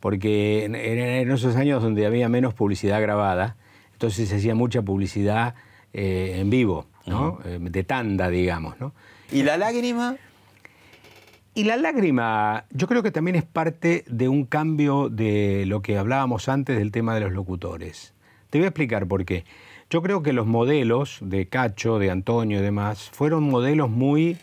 [0.00, 3.56] Porque en, en- en esos años donde había menos publicidad grabada,
[3.92, 5.54] entonces se hacía mucha publicidad
[5.92, 7.40] eh, en vivo, ¿no?
[7.44, 8.92] Eh, de tanda, digamos, ¿no?
[9.32, 10.16] ¿Y la lágrima?
[11.54, 15.98] Y la lágrima, yo creo que también es parte de un cambio de lo que
[15.98, 18.14] hablábamos antes del tema de los locutores.
[18.50, 19.44] Te voy a explicar por qué.
[19.90, 24.36] Yo creo que los modelos de Cacho, de Antonio y demás, fueron modelos muy,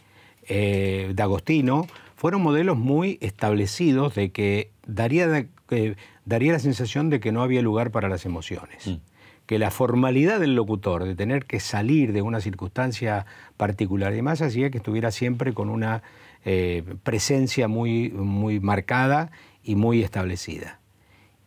[0.48, 7.10] eh, de Agostino, fueron modelos muy establecidos de que daría, de- que daría la sensación
[7.10, 9.00] de que no había lugar para las emociones.
[9.46, 13.26] Que la formalidad del locutor, de tener que salir de una circunstancia
[13.58, 16.02] particular y demás, hacía que estuviera siempre con una
[16.46, 19.32] eh, presencia muy, muy marcada
[19.64, 20.80] y muy establecida.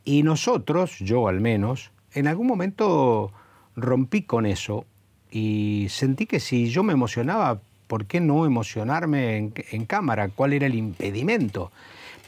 [0.05, 3.33] Y nosotros, yo al menos, en algún momento
[3.77, 4.87] rompí con eso
[5.31, 10.31] y sentí que si yo me emocionaba, ¿por qué no emocionarme en, en cámara?
[10.31, 11.71] ¿Cuál era el impedimento?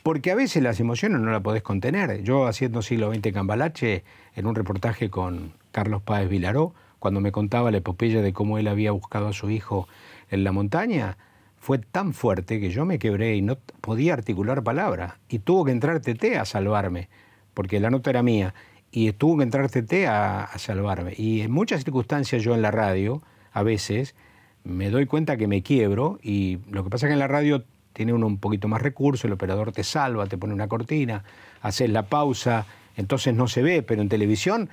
[0.02, 2.22] Porque a veces las emociones no las podés contener.
[2.22, 4.04] Yo haciendo siglo XX Cambalache,
[4.36, 8.68] en un reportaje con Carlos Páez Vilaró, cuando me contaba la epopeya de cómo él
[8.68, 9.88] había buscado a su hijo
[10.30, 11.16] en la montaña,
[11.60, 15.20] fue tan fuerte que yo me quebré y no podía articular palabra.
[15.28, 17.08] Y tuvo que entrar TT a salvarme,
[17.54, 18.54] porque la nota era mía.
[18.90, 21.14] Y tuvo que entrar TT a, a salvarme.
[21.16, 24.16] Y en muchas circunstancias yo en la radio, a veces,
[24.64, 27.64] me doy cuenta que me quiebro y lo que pasa es que en la radio
[27.92, 31.24] tiene uno un poquito más recursos, el operador te salva, te pone una cortina,
[31.60, 32.66] haces la pausa,
[32.96, 34.68] entonces no se ve, pero en televisión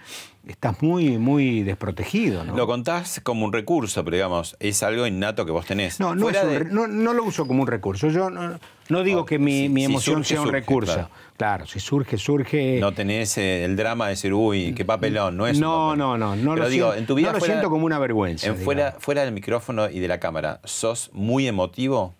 [0.48, 2.44] estás muy, muy desprotegido.
[2.44, 2.56] ¿no?
[2.56, 6.00] Lo contás como un recurso, pero digamos, es algo innato que vos tenés.
[6.00, 8.08] No, no, es un de- no, no lo uso como un recurso.
[8.10, 8.58] Yo no,
[8.90, 10.94] no digo Oh, que mi, si- mi si emoción surge, sea un surge, recurso.
[10.94, 11.10] claro.
[11.38, 11.68] Claro.
[11.68, 12.80] si surge, surge.
[12.80, 15.98] No tenés eh, el drama de decir, uy, qué papelón, no es un no, papelón.
[15.98, 17.86] no, no, no Pero lo digo, siento- en tu vida no lo fuera- siento como
[17.86, 22.16] una vergüenza, en fuera, fuera del micrófono y de la cámara, ¿sos muy emotivo?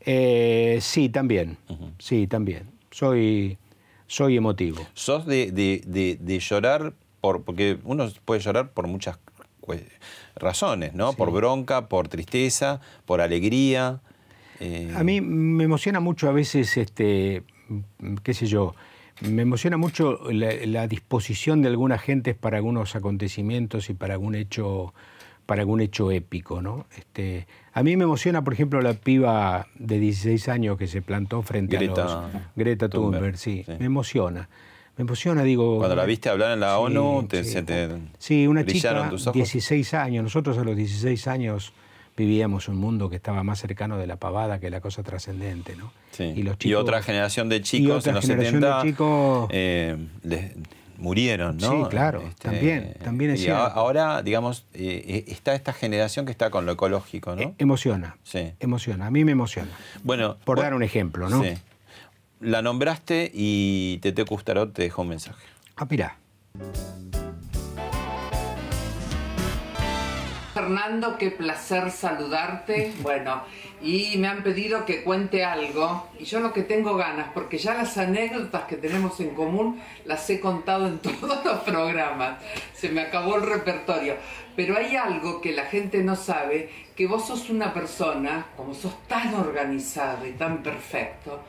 [0.00, 1.58] Eh, sí, también.
[1.98, 2.70] Sí, también.
[2.90, 3.58] Soy,
[4.10, 4.84] soy emotivo.
[4.94, 9.18] ¿Sos de, de- de- de llorar por, porque uno puede llorar por muchas
[10.36, 11.12] razones, ¿no?
[11.12, 14.00] Por bronca, por tristeza, por alegría.
[14.58, 17.44] eh, A mí me emociona mucho a veces, este,
[18.24, 18.74] qué sé yo,
[19.20, 24.34] me emociona mucho la, la disposición de algunas gentes para algunos acontecimientos y para algún
[24.34, 24.92] hecho,
[25.46, 26.86] para algún hecho épico, ¿no?
[26.96, 31.42] Este, a mí me emociona, por ejemplo, la piba de 16 años que se plantó
[31.42, 33.72] frente Greta a los Greta Thunberg, Thunberg, sí, sí.
[33.78, 34.48] me emociona.
[34.96, 35.78] Me emociona, digo.
[35.78, 37.50] Cuando la viste hablar en la Sí, ONU, te- sí.
[37.52, 39.34] se te Sí, una chica, tus ojos.
[39.34, 40.22] 16 años.
[40.24, 41.72] Nosotros a los 16 años
[42.16, 45.92] vivíamos un mundo que estaba más cercano de la pavada que la cosa trascendente, ¿no?
[46.10, 46.34] Sí.
[46.42, 49.48] los Y chicos- otra generación de y chicos otra en los generación 70 de chicos-
[49.52, 50.52] eh, les-
[51.00, 51.72] murieron, ¿no?
[51.72, 53.62] Este, Sí, claro, también, también es y cierto.
[53.62, 57.42] a- ahora, digamos, eh, está esta generación que está con lo ecológico, ¿no?
[57.42, 58.16] Eh, emociona.
[58.22, 58.52] Sí.
[58.60, 59.06] Emociona.
[59.06, 59.70] A mí me emociona.
[60.04, 61.42] Bueno, Por vos- dar un ejemplo, ¿no?
[61.42, 61.54] Sí.
[62.40, 65.44] La nombraste y Tete Custarot te dejó un mensaje.
[65.76, 66.16] Ah, mirá.
[70.52, 72.92] Fernando, qué placer saludarte.
[73.02, 73.42] Bueno,
[73.82, 77.74] y me han pedido que cuente algo, y yo lo que tengo ganas, porque ya
[77.74, 82.38] las anécdotas que tenemos en común las he contado en todos los programas,
[82.74, 84.16] se me acabó el repertorio,
[84.54, 88.94] pero hay algo que la gente no sabe, que vos sos una persona, como sos
[89.08, 91.42] tan organizado y tan perfecto,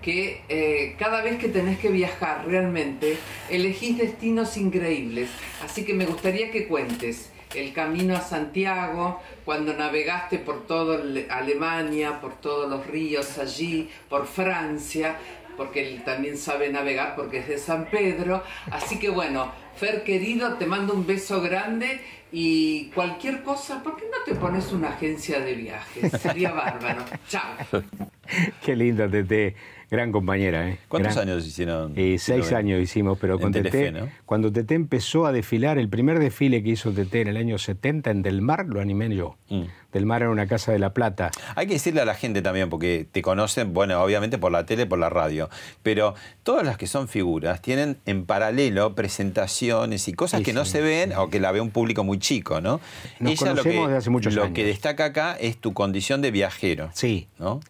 [0.00, 3.16] que eh, cada vez que tenés que viajar realmente
[3.48, 5.30] elegís destinos increíbles.
[5.64, 12.20] Así que me gustaría que cuentes el camino a Santiago, cuando navegaste por toda Alemania,
[12.20, 15.16] por todos los ríos allí, por Francia,
[15.56, 18.42] porque él también sabe navegar porque es de San Pedro.
[18.70, 22.00] Así que bueno, Fer querido, te mando un beso grande
[22.32, 26.20] y cualquier cosa, ¿por qué no te pones una agencia de viajes?
[26.20, 27.04] Sería bárbaro.
[27.28, 27.56] Chao.
[28.64, 29.54] Qué lindo, Tete.
[29.94, 30.78] Gran compañera, ¿eh?
[30.88, 31.92] ¿Cuántos años hicieron?
[31.94, 33.92] Eh, seis años hicimos, pero con Tete,
[34.26, 38.10] cuando Tete empezó a desfilar, el primer desfile que hizo Tete en el año 70
[38.10, 39.36] en Del Mar lo animé yo.
[39.50, 39.62] Mm.
[39.92, 41.30] Del Mar era una casa de La Plata.
[41.54, 44.86] Hay que decirle a la gente también, porque te conocen, bueno, obviamente por la tele,
[44.86, 45.48] por la radio,
[45.84, 50.80] pero todas las que son figuras tienen en paralelo presentaciones y cosas que no se
[50.80, 52.80] ven o que la ve un público muy chico, ¿no?
[53.20, 56.90] Nos conocemos lo que, hace muchos Lo que destaca acá es tu condición de viajero.
[56.94, 57.28] Sí.
[57.38, 57.60] ¿no?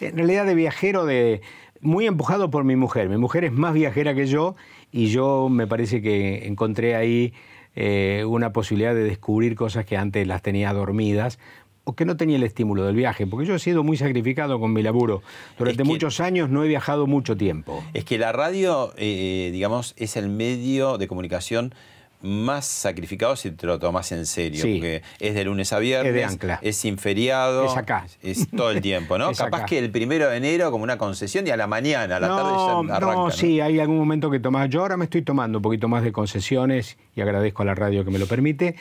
[0.00, 1.40] En realidad de viajero de
[1.82, 3.08] muy empujado por mi mujer.
[3.08, 4.54] Mi mujer es más viajera que yo
[4.90, 7.34] y yo me parece que encontré ahí
[7.74, 11.38] eh, una posibilidad de descubrir cosas que antes las tenía dormidas
[11.84, 14.72] o que no tenía el estímulo del viaje, porque yo he sido muy sacrificado con
[14.72, 15.22] mi laburo.
[15.58, 17.82] Durante muchos años no he viajado mucho tiempo.
[17.92, 21.74] Es que la radio, eh, digamos, es el medio de comunicación
[22.22, 26.14] más sacrificado si te lo tomas en serio, porque es de lunes a viernes, es,
[26.14, 26.58] de ancla.
[26.62, 29.32] es sin feriado, es acá, es todo el tiempo, ¿no?
[29.36, 32.28] Capaz que el primero de enero como una concesión y a la mañana, a la
[32.28, 32.52] tarde
[32.88, 33.14] ya arranca.
[33.14, 34.68] No, sí, hay algún momento que tomas.
[34.70, 38.04] Yo ahora me estoy tomando un poquito más de concesiones y agradezco a la radio
[38.04, 38.76] que me lo permite,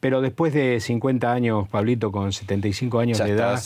[0.00, 3.60] pero después de 50 años, Pablito, con 75 años de edad.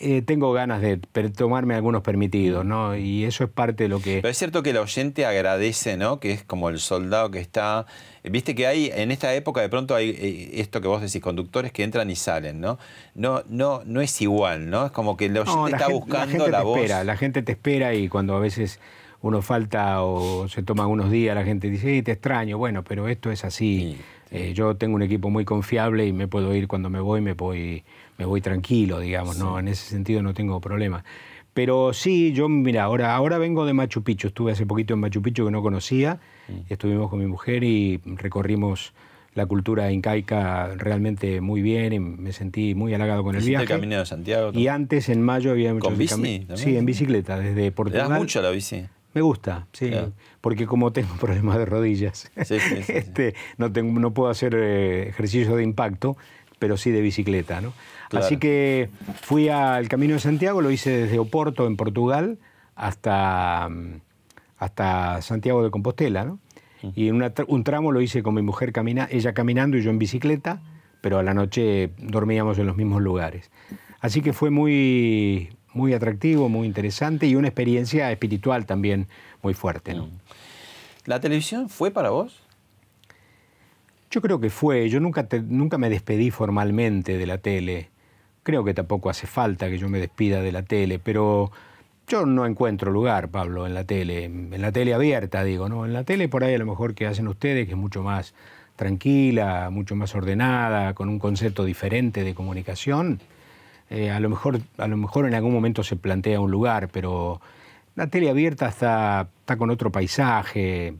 [0.00, 0.98] Eh, tengo ganas de
[1.36, 2.96] tomarme algunos permitidos, ¿no?
[2.96, 4.16] Y eso es parte de lo que...
[4.22, 6.20] Pero es cierto que el oyente agradece, ¿no?
[6.20, 7.86] Que es como el soldado que está...
[8.22, 11.72] Viste que hay, en esta época de pronto hay eh, esto que vos decís, conductores
[11.72, 12.78] que entran y salen, ¿no?
[13.16, 14.86] No, no, no es igual, ¿no?
[14.86, 16.78] Es como que el oyente está buscando la, voz.
[16.78, 18.78] Espera, la gente te espera y cuando a veces
[19.20, 23.08] uno falta o se toma unos días, la gente dice, sí, te extraño, bueno, pero
[23.08, 23.98] esto es así.
[24.30, 27.32] Eh, yo tengo un equipo muy confiable y me puedo ir cuando me voy, me
[27.32, 27.82] voy
[28.18, 29.58] me voy tranquilo, digamos, ¿no?
[29.58, 31.04] En ese sentido no tengo problema.
[31.54, 35.22] Pero sí, yo, mira, ahora, ahora vengo de Machu Picchu, estuve hace poquito en Machu
[35.22, 36.72] Picchu que no conocía, mm.
[36.72, 38.92] estuvimos con mi mujer y recorrimos
[39.34, 43.64] la cultura incaica realmente muy bien y me sentí muy halagado con el viaje.
[43.64, 44.50] el Camino de Santiago?
[44.52, 45.86] Y antes en mayo había mucho...
[45.88, 46.46] ¿Con bici?
[46.54, 48.06] Sí, en bicicleta, desde Portugal.
[48.06, 48.84] ¿Te das mucho la bici?
[49.14, 49.90] Me gusta, sí,
[50.40, 55.64] porque como tengo problemas de rodillas, este, no, tengo, no puedo hacer eh, ejercicio de
[55.64, 56.16] impacto,
[56.58, 57.72] pero sí de bicicleta, ¿no?
[58.12, 58.88] Así que
[59.20, 62.38] fui al Camino de Santiago, lo hice desde Oporto, en Portugal,
[62.74, 64.00] hasta, mm,
[64.58, 66.38] hasta Santiago de Compostela, ¿no?
[66.94, 69.98] Y en un tramo lo hice con mi mujer, camina, ella caminando y yo en
[69.98, 70.62] bicicleta,
[71.00, 73.50] pero a la noche dormíamos en los mismos lugares.
[74.00, 79.08] Así que fue muy, muy atractivo, muy interesante y una experiencia espiritual también
[79.42, 79.94] muy fuerte.
[79.94, 80.08] ¿no?
[81.04, 82.40] ¿La televisión fue para vos?
[84.10, 84.88] Yo creo que fue.
[84.88, 87.90] Yo nunca, nunca me despedí formalmente de la tele.
[88.42, 91.50] Creo que tampoco hace falta que yo me despida de la tele, pero
[92.06, 95.84] yo no encuentro lugar, Pablo, en la tele, en la tele abierta, digo, ¿no?
[95.84, 98.32] En la tele por ahí a lo mejor que hacen ustedes, que es mucho más
[98.76, 103.20] tranquila, mucho más ordenada, con un concepto diferente de comunicación,
[103.90, 107.40] eh, a, lo mejor, a lo mejor en algún momento se plantea un lugar, pero
[107.96, 110.94] la tele abierta está, está con otro paisaje,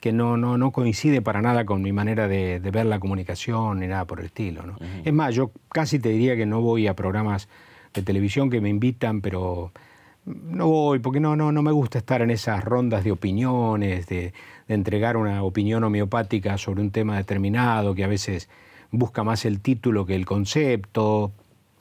[0.00, 3.86] que no, no, no coincide para nada con mi manera de, ver la comunicación ni
[3.86, 4.64] nada por el estilo.
[4.64, 4.76] ¿no?
[5.04, 7.48] Es más, yo casi te diría que no voy a programas
[7.92, 9.72] de televisión que me invitan, pero
[10.24, 14.32] no voy porque no, no, no me gusta estar en esas rondas de opiniones, de,
[14.68, 18.48] de entregar una opinión homeopática sobre un tema determinado que a veces
[18.90, 21.30] busca más el título que el concepto.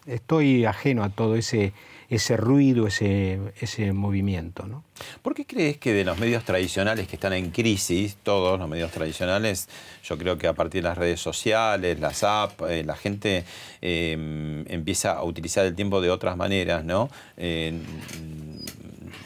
[0.05, 1.73] Estoy ajeno a todo ese
[2.09, 4.65] ese ruido, ese, ese movimiento.
[4.65, 4.83] ¿no?
[5.21, 8.91] ¿Por qué crees que de los medios tradicionales que están en crisis, todos los medios
[8.91, 9.69] tradicionales,
[10.03, 13.45] yo creo que a partir de las redes sociales, las apps, eh, la gente
[13.81, 17.09] em, empieza a utilizar el tiempo de otras maneras, ¿no?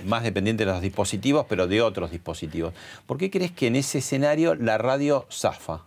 [0.06, 2.74] más dependiente de los dispositivos, pero de otros dispositivos.
[3.06, 5.84] ¿Por qué crees que en ese escenario la radio zafa?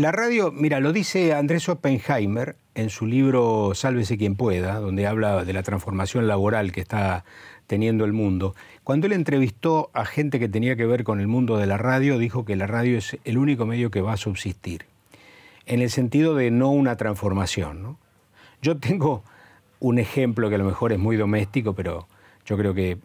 [0.00, 5.44] La radio, mira, lo dice Andrés Oppenheimer en su libro Sálvese quien pueda, donde habla
[5.44, 7.26] de la transformación laboral que está
[7.66, 8.54] teniendo el mundo.
[8.82, 12.16] Cuando él entrevistó a gente que tenía que ver con el mundo de la radio,
[12.16, 14.86] dijo que la radio es el único medio que va a subsistir.
[15.66, 17.98] en el sentido de no una transformación.
[18.62, 19.22] Yo tengo
[19.80, 22.08] un ejemplo que a lo mejor es muy doméstico, pero
[22.46, 22.96] yo creo que,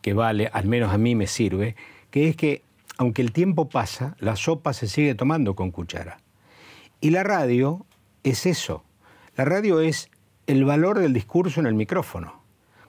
[0.00, 1.74] que vale, al menos a mí me sirve,
[2.12, 2.62] que es que
[2.98, 6.18] aunque el tiempo pasa, la sopa se sigue tomando con cuchara.
[7.00, 7.84] Y la radio
[8.24, 8.82] es eso.
[9.36, 10.10] La radio es
[10.46, 12.42] el valor del discurso en el micrófono.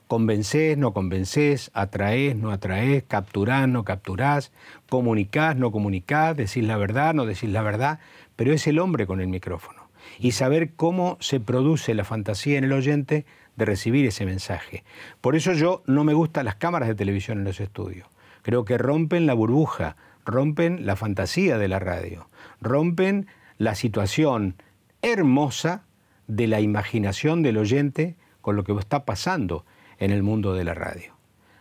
[0.06, 4.50] Convencés, no convencés, atraés, no atraés, capturás, no capturás,
[4.88, 8.00] comunicás, no comunicás, decís la verdad, no decís la verdad,
[8.34, 9.90] pero es el hombre con el micrófono.
[10.18, 14.84] Y saber cómo se produce la fantasía en el oyente de recibir ese mensaje.
[15.20, 18.08] Por eso yo no me gustan las cámaras de televisión en los estudios.
[18.40, 22.28] Creo que rompen la burbuja, rompen la fantasía de la radio,
[22.62, 23.26] rompen
[23.58, 24.54] la situación
[25.02, 25.84] hermosa
[26.26, 29.64] de la imaginación del oyente con lo que está pasando
[29.98, 31.12] en el mundo de la radio.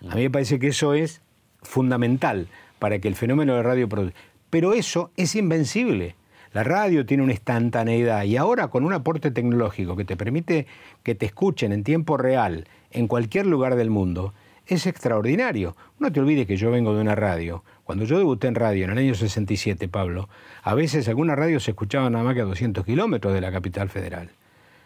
[0.10, 1.22] A mí me parece que eso es
[1.64, 2.48] fundamental
[2.80, 4.18] para que el fenómeno de radio produzca.
[4.50, 6.16] Pero eso es invencible.
[6.54, 10.66] La radio tiene una instantaneidad y ahora con un aporte tecnológico que te permite
[11.04, 14.34] que te escuchen en tiempo real en cualquier lugar del mundo,
[14.68, 15.76] es extraordinario.
[16.00, 17.64] No te olvides que yo vengo de una radio.
[17.84, 20.30] Cuando yo debuté en radio en el año 67, Pablo,
[20.64, 23.90] a veces algunas radios se escuchaban nada más que a 200 kilómetros de la capital
[23.90, 24.30] federal.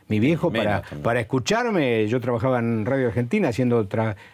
[0.08, 3.88] Mi viejo, para, para, escucharme, yo trabajaba en Radio Argentina haciendo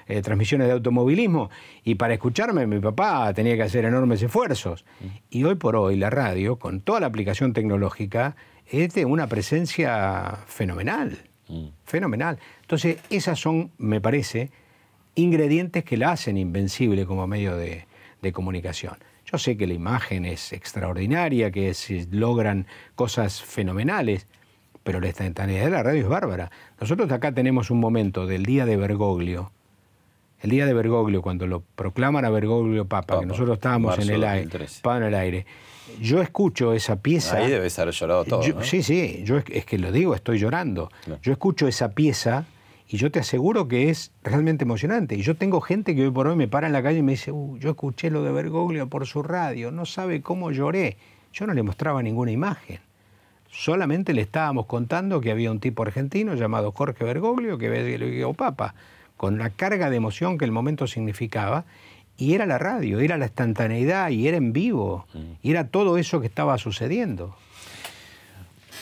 [0.08, 1.52] eh, transmisiones de automovilismo,
[1.84, 4.86] y para escucharme mi papá tenía que hacer enormes esfuerzos.
[5.30, 10.40] Y hoy por hoy la radio, con toda la aplicación tecnológica, es de una presencia
[10.48, 11.20] fenomenal.
[11.48, 11.68] Mm.
[11.86, 12.40] Fenomenal.
[12.62, 14.50] Entonces, esas son, me parece,
[15.18, 17.86] ingredientes que la hacen invencible como medio de,
[18.22, 18.98] de comunicación.
[19.30, 24.28] Yo sé que la imagen es extraordinaria, que se logran cosas fenomenales,
[24.84, 26.50] pero la instantaneidad de la radio es bárbara.
[26.80, 29.52] Nosotros acá tenemos un momento del día de Bergoglio,
[30.42, 34.24] el día de Bergoglio, cuando lo proclaman a Bergoglio Papa, que nosotros estábamos en el,
[34.24, 35.46] aire, en el aire,
[36.00, 37.38] yo escucho esa pieza.
[37.38, 38.64] Ahí debe estar llorado todo.
[38.64, 40.90] Sí, sí, yo es, que lo digo, estoy llorando.
[41.22, 42.46] Yo escucho esa pieza
[42.89, 45.15] y yo te aseguro que es realmente emocionante.
[45.15, 47.13] Y yo tengo gente que hoy por hoy me para en la calle y me
[47.13, 50.97] dice, uh, yo escuché lo de Bergoglio por su radio, no sabe cómo lloré.
[51.34, 52.80] Yo no le mostraba ninguna imagen.
[53.52, 58.76] Solamente le estábamos contando que había un tipo argentino llamado Jorge Bergoglio que veía Papa,
[59.17, 61.65] con la carga de emoción que el momento significaba,
[62.17, 65.06] y era la radio, era la instantaneidad, y era en vivo,
[65.41, 67.36] y era todo eso que estaba sucediendo.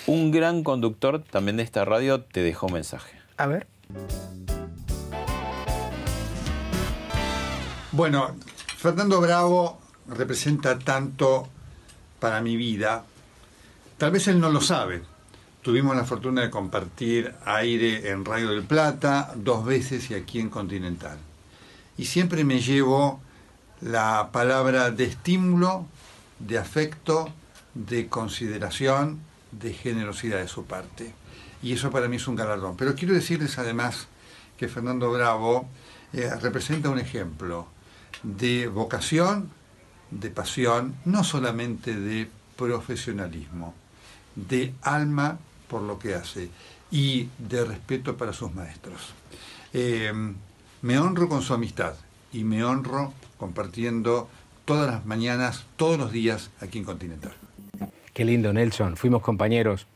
[0.07, 3.17] Un gran conductor también de esta radio te dejó un mensaje.
[3.37, 3.67] A ver.
[7.91, 8.35] Bueno,
[8.77, 11.47] Fernando Bravo representa tanto
[12.19, 13.05] para mi vida
[13.97, 15.03] Tal vez él no lo sabe.
[15.61, 20.49] Tuvimos la fortuna de compartir aire en Radio del Plata dos veces y aquí en
[20.49, 21.17] Continental.
[21.97, 23.21] Y siempre me llevo
[23.79, 25.85] la palabra de estímulo,
[26.39, 27.29] de afecto,
[27.73, 29.21] de consideración,
[29.53, 31.13] de generosidad de su parte.
[31.61, 32.75] Y eso para mí es un galardón.
[32.77, 34.07] Pero quiero decirles además
[34.57, 35.67] que Fernando Bravo
[36.13, 37.67] eh, representa un ejemplo
[38.23, 39.49] de vocación,
[40.11, 43.73] de pasión, no solamente de profesionalismo
[44.35, 46.49] de alma por lo que hace
[46.91, 49.13] y de respeto para sus maestros.
[49.73, 50.11] Eh,
[50.81, 51.95] me honro con su amistad
[52.31, 54.29] y me honro compartiendo
[54.65, 57.33] todas las mañanas, todos los días aquí en Continental.
[58.13, 58.95] Qué lindo, Nelson.
[58.95, 59.87] Fuimos compañeros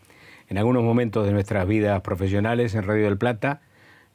[0.50, 3.62] en algunos momentos de nuestras vidas profesionales en Radio del Plata,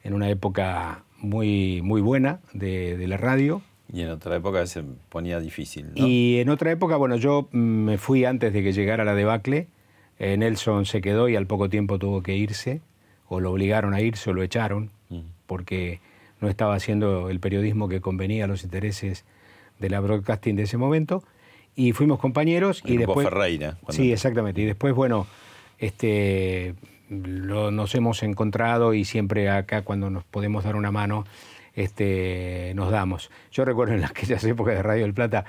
[0.03, 3.61] en una época muy, muy buena de, de la radio.
[3.91, 5.91] Y en otra época se ponía difícil.
[5.95, 9.67] Y en otra época, bueno, yo me fui antes de que llegara la debacle
[10.19, 12.81] eh, Nelson se quedó y al poco tiempo tuvo que irse,
[13.27, 15.19] o lo obligaron a irse o lo echaron, mm.
[15.45, 15.99] porque
[16.39, 19.25] no estaba haciendo el periodismo que convenía a los intereses
[19.79, 21.23] de la broadcasting de ese momento.
[21.75, 23.27] Y fuimos compañeros y después...
[23.27, 23.77] Ferreira.
[23.89, 24.61] Sí, exactamente.
[24.61, 25.27] Y después, bueno,
[25.85, 26.75] este,
[27.09, 31.25] nos hemos encontrado y siempre acá cuando nos podemos dar una mano,
[31.73, 33.29] este, nos damos.
[33.51, 35.45] Yo recuerdo en aquellas épocas de Radio del Plata,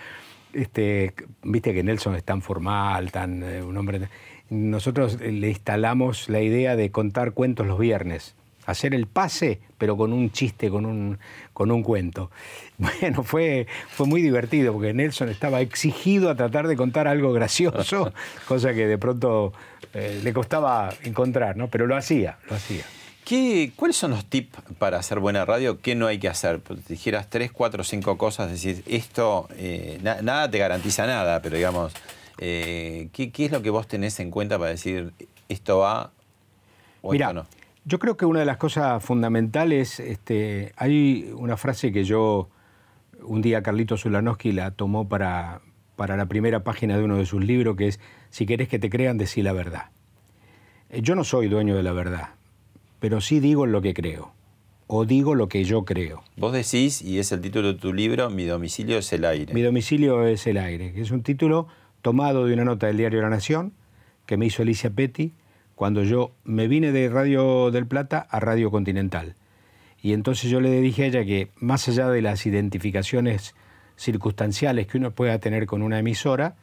[0.53, 4.09] este, viste que Nelson es tan formal, tan eh, un hombre
[4.49, 8.37] nosotros le instalamos la idea de contar cuentos los viernes.
[8.67, 11.19] Hacer el pase, pero con un chiste, con un,
[11.53, 12.31] con un cuento.
[12.79, 18.13] Bueno, fue, fue muy divertido porque Nelson estaba exigido a tratar de contar algo gracioso,
[18.49, 19.55] cosa que de pronto
[19.95, 21.69] eh, le costaba encontrar, ¿no?
[21.69, 22.85] Pero lo hacía, lo hacía.
[23.25, 25.81] ¿Qué, ¿Cuáles son los tips para hacer buena radio?
[25.81, 26.61] ¿Qué no hay que hacer?
[26.61, 31.93] Pues, dijeras tres, cuatro, cinco cosas, decir, esto, eh, nada te garantiza nada, pero digamos,
[32.39, 35.13] eh, ¿qué, es lo que vos tenés en cuenta para decir
[35.49, 36.13] esto va
[37.03, 37.47] o esto no?
[37.89, 42.49] Yo creo que una de las cosas fundamentales, este, hay una frase que yo,
[43.23, 45.61] un día Carlito Zulanowski la tomó para,
[45.95, 48.91] para la primera página de uno de sus libros, que es, si querés que te
[48.91, 49.91] crean, decí la verdad.
[50.91, 52.31] Eh, Yo no soy dueño de la verdad,
[52.99, 54.33] pero sí digo lo que creo,
[54.89, 56.25] o digo lo que yo creo.
[56.37, 59.55] Vos decís, y es el título de tu libro, Mi domicilio es el aire.
[59.55, 61.69] Mi domicilio es el aire, que es un título
[62.03, 63.75] tomado de una nota del diario La Nación
[64.27, 65.35] que me hizo Alicia Petty
[65.77, 69.37] cuando yo me vine de Radio del Plata a Radio Continental.
[70.03, 73.55] Y entonces yo le dije a ella que más allá de las identificaciones
[73.95, 76.57] circunstanciales que uno pueda tener con una emisora,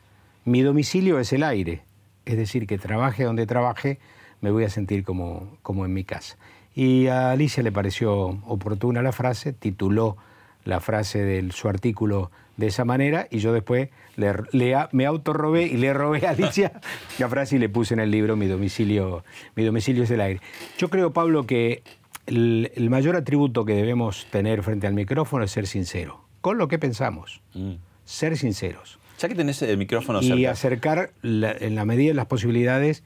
[0.46, 1.84] mi domicilio es el aire.
[2.26, 4.00] Es decir, que trabaje donde trabaje,
[4.42, 6.38] me voy a sentir como, como en mi casa.
[6.74, 10.18] Y a Alicia le pareció oportuna la frase, tituló
[10.66, 15.64] la frase de su artículo de esa manera y yo después le, le me autorrobé
[15.64, 16.80] y le robé a Alicia
[17.20, 19.24] la frase y le puse en el libro mi domicilio,
[19.56, 20.40] mi domicilio es el aire.
[20.78, 21.84] Yo creo, Pablo, que
[22.28, 26.68] el, el mayor atributo que debemos tener frente al micrófono es ser sincero, con lo
[26.68, 27.74] que pensamos, Mm.
[28.06, 32.16] ser sinceros Ya que tenés el micrófono y cerca, acercar la- en la medida de
[32.16, 33.04] las posibilidades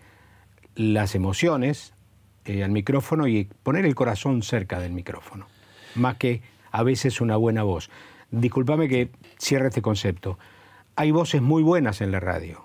[0.76, 1.94] las emociones
[2.46, 5.48] eh, al micrófono y poner el corazón cerca del micrófono,
[5.96, 6.42] más que
[6.72, 7.90] a veces una buena voz.
[8.32, 10.38] Discúlpame que cierre este concepto.
[10.98, 12.64] Hay voces muy buenas en la radio,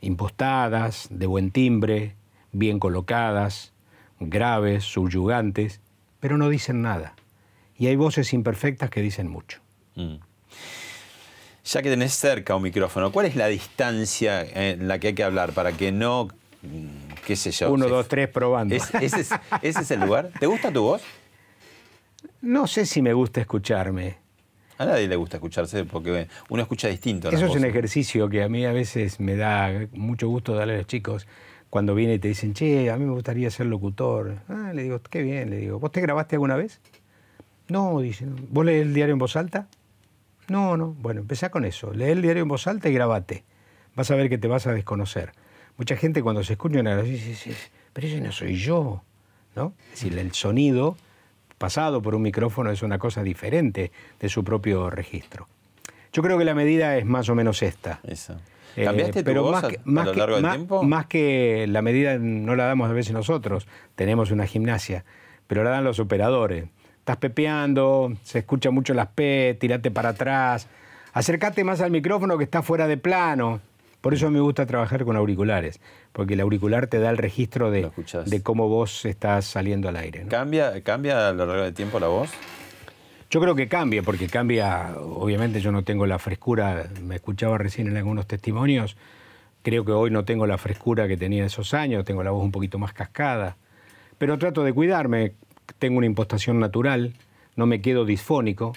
[0.00, 2.14] impostadas, de buen timbre,
[2.52, 3.72] bien colocadas,
[4.20, 5.80] graves, subyugantes,
[6.20, 7.14] pero no dicen nada.
[7.76, 9.60] Y hay voces imperfectas que dicen mucho.
[9.96, 10.14] Mm.
[11.64, 15.24] Ya que tenés cerca un micrófono, ¿cuál es la distancia en la que hay que
[15.24, 16.28] hablar para que no,
[16.62, 16.86] mm,
[17.26, 17.72] qué sé yo?
[17.72, 18.74] Uno, se- dos, tres, probando.
[18.74, 19.30] ¿Es- ese, es,
[19.62, 20.30] ese es el lugar?
[20.38, 21.02] ¿Te gusta tu voz?
[22.40, 24.21] No sé si me gusta escucharme.
[24.78, 27.28] A nadie le gusta escucharse porque uno escucha distinto.
[27.30, 30.78] Eso es un ejercicio que a mí a veces me da mucho gusto darle a
[30.78, 31.26] los chicos
[31.70, 34.40] cuando vienen y te dicen, che, a mí me gustaría ser locutor.
[34.48, 36.80] Ah, le digo, qué bien, le digo, ¿vos te grabaste alguna vez?
[37.68, 39.68] No, dicen, ¿vos lees el diario en voz alta?
[40.48, 40.88] No, no.
[40.98, 41.92] Bueno, empezá con eso.
[41.92, 43.44] Lee el diario en voz alta y grabate.
[43.94, 45.32] Vas a ver que te vas a desconocer.
[45.78, 47.54] Mucha gente cuando se escucha una grabación dice, dice,
[47.92, 49.02] pero ese no soy yo,
[49.56, 49.72] ¿no?
[49.94, 50.96] Es decir, el sonido
[51.62, 55.46] pasado por un micrófono es una cosa diferente de su propio registro.
[56.12, 58.00] Yo creo que la medida es más o menos esta.
[58.02, 58.34] Eso.
[58.76, 60.56] Eh, ¿Cambiaste tu pero voz más a, que, a más lo que- largo del más-
[60.56, 60.82] tiempo?
[60.82, 65.04] más que la medida no la damos a veces nosotros, tenemos una gimnasia,
[65.46, 66.64] pero la dan los operadores.
[66.98, 70.66] Estás pepeando, se escucha mucho las P, tirate para atrás,
[71.12, 73.60] acércate más al micrófono que está fuera de plano.
[74.02, 75.80] Por eso me gusta trabajar con auriculares,
[76.12, 77.90] porque el auricular te da el registro de,
[78.26, 80.24] de cómo vos estás saliendo al aire.
[80.24, 80.28] ¿no?
[80.28, 82.30] ¿Cambia, ¿Cambia a lo largo del tiempo la voz?
[83.30, 87.86] Yo creo que cambia, porque cambia, obviamente yo no tengo la frescura, me escuchaba recién
[87.86, 88.96] en algunos testimonios,
[89.62, 92.44] creo que hoy no tengo la frescura que tenía en esos años, tengo la voz
[92.44, 93.56] un poquito más cascada,
[94.18, 95.32] pero trato de cuidarme,
[95.78, 97.14] tengo una impostación natural,
[97.56, 98.72] no me quedo disfónico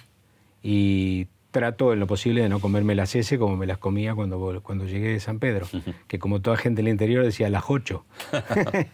[0.62, 4.62] y trato en lo posible de no comerme las heces como me las comía cuando,
[4.62, 5.66] cuando llegué de San Pedro,
[6.10, 8.04] que como toda gente del interior decía las ocho.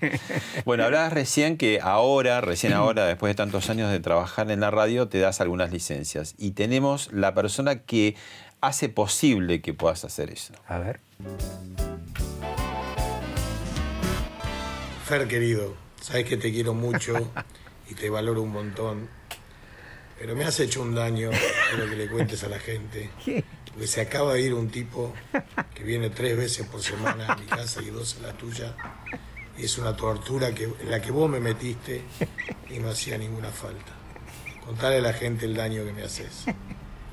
[0.63, 4.69] Bueno, hablabas recién que ahora, recién ahora, después de tantos años de trabajar en la
[4.69, 6.35] radio, te das algunas licencias.
[6.37, 8.15] Y tenemos la persona que
[8.61, 10.53] hace posible que puedas hacer eso.
[10.67, 10.99] A ver.
[15.05, 17.15] Fer, querido, sabes que te quiero mucho
[17.89, 19.09] y te valoro un montón,
[20.21, 21.31] pero me has hecho un daño,
[21.71, 23.09] quiero que le cuentes a la gente.
[23.71, 25.15] Porque se acaba de ir un tipo
[25.73, 28.75] que viene tres veces por semana a mi casa y dos a la tuya,
[29.57, 32.03] y es una tortura que, en la que vos me metiste
[32.69, 33.93] y no hacía ninguna falta.
[34.63, 36.45] Contale a la gente el daño que me haces.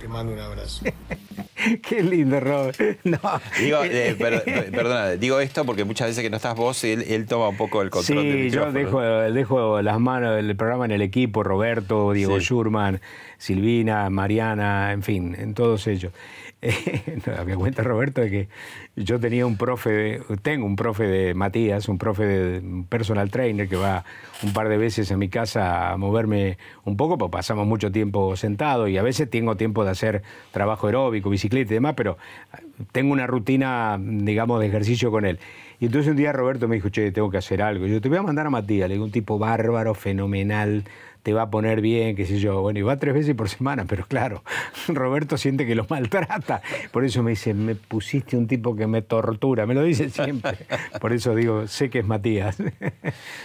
[0.00, 0.84] Te mando un abrazo.
[1.88, 2.78] Qué lindo, Robert.
[3.04, 3.18] No.
[3.58, 7.04] Digo, eh, per- per- perdona, digo esto porque muchas veces que no estás vos, él,
[7.08, 8.78] él toma un poco el control del Sí, yo micrófono.
[8.78, 12.44] dejo, dejo las manos del programa en el equipo, Roberto, Diego Sí.
[12.46, 13.00] Schurman,
[13.38, 16.12] Silvina, Mariana, en fin, en todos ellos.
[16.62, 18.48] Eh, que cuenta Roberto es que
[18.96, 23.68] yo tenía un profe, de- tengo un profe de Matías, un profe de personal trainer
[23.68, 24.04] que va
[24.42, 28.34] un par de veces a mi casa a moverme un poco, porque pasamos mucho tiempo
[28.36, 32.18] sentados y a veces tengo tiempo de hacer trabajo aeróbico, bicicleta y demás, pero
[32.92, 35.38] tengo una rutina, digamos, de ejercicio con él.
[35.80, 37.86] Y entonces un día Roberto me dijo, che, tengo que hacer algo.
[37.86, 40.82] Yo te voy a mandar a Matías, le digo, un tipo bárbaro, fenomenal,
[41.28, 42.62] te va a poner bien, qué sé yo.
[42.62, 44.42] Bueno, y va tres veces por semana, pero claro,
[44.88, 46.62] Roberto siente que lo maltrata.
[46.90, 50.56] Por eso me dice, me pusiste un tipo que me tortura, me lo dice siempre.
[51.02, 52.56] Por eso digo, sé que es Matías.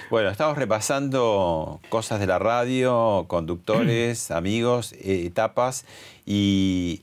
[0.10, 5.86] Bueno, estamos repasando cosas de la radio, conductores, amigos, eh, etapas
[6.26, 7.02] y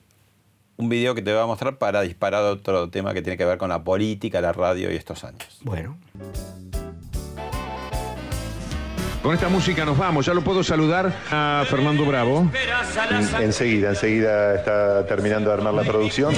[0.76, 3.58] un video que te voy a mostrar para disparar otro tema que tiene que ver
[3.58, 5.60] con la política, la radio y estos años.
[5.62, 5.98] Bueno.
[9.22, 10.24] Con esta música nos vamos.
[10.24, 12.50] Ya lo puedo saludar a Fernando Bravo.
[13.38, 16.34] Enseguida, enseguida está terminando de armar la producción.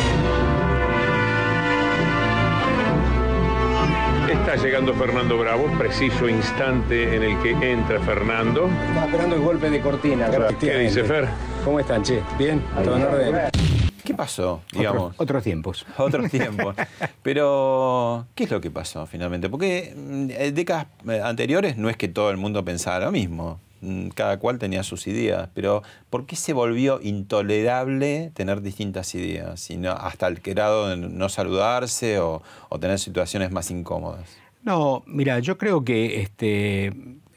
[4.29, 8.69] Está llegando Fernando Bravo, preciso instante en el que entra Fernando.
[8.89, 10.29] Estaba esperando el golpe de cortina.
[10.59, 11.29] ¿Qué dice Fer?
[11.65, 12.21] ¿Cómo están, che?
[12.37, 12.63] ¿Bien?
[12.83, 13.72] ¿Todo en orden?
[14.05, 15.13] ¿Qué pasó, digamos?
[15.13, 15.87] Otros, otros tiempos.
[15.99, 16.75] Otros tiempos.
[17.23, 19.49] Pero, ¿qué es lo que pasó finalmente?
[19.49, 23.61] Porque mm, en décadas eh, anteriores no es que todo el mundo pensara lo mismo.
[23.81, 25.49] Mm, Cada cual tenía sus ideas.
[25.55, 29.61] Pero, ¿por qué se volvió intolerable tener distintas ideas?
[29.61, 34.29] Sino hasta el grado de no saludarse o, o tener situaciones más incómodas.
[34.63, 36.87] No, mira, yo creo que este,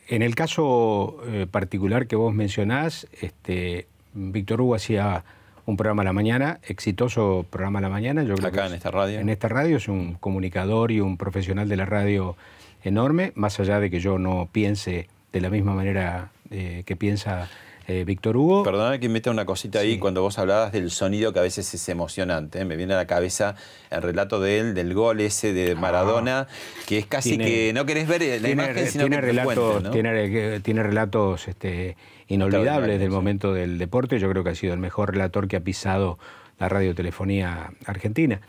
[0.08, 5.24] en el caso eh, particular que vos mencionás, este, Víctor Hugo hacía
[5.66, 8.24] un programa a la mañana, exitoso programa a la mañana.
[8.24, 9.20] Yo creo Acá que en es- esta radio.
[9.20, 12.36] En esta radio es un comunicador y un profesional de la radio
[12.84, 17.50] enorme, más allá de que yo no piense de la misma manera eh, que piensa
[17.88, 18.64] eh, Víctor Hugo.
[18.64, 21.90] Perdóname que meta una cosita ahí cuando vos hablabas del sonido que a veces es
[21.90, 22.60] emocionante.
[22.62, 22.66] ¿eh?
[22.66, 23.56] Me viene a la cabeza
[23.92, 26.48] el relato de él, del gol ese de Maradona,
[26.88, 27.38] que es casi Ah.
[27.38, 31.48] Tiene- que no querés ver la tiene, imagen, sino tiene que relatos, tiene, tiene relatos
[31.48, 31.96] este,
[32.28, 34.20] inolvidables del momento del deporte.
[34.20, 36.18] Yo creo que ha sido el mejor relator que ha pisado
[36.58, 38.42] la radiotelefonía argentina.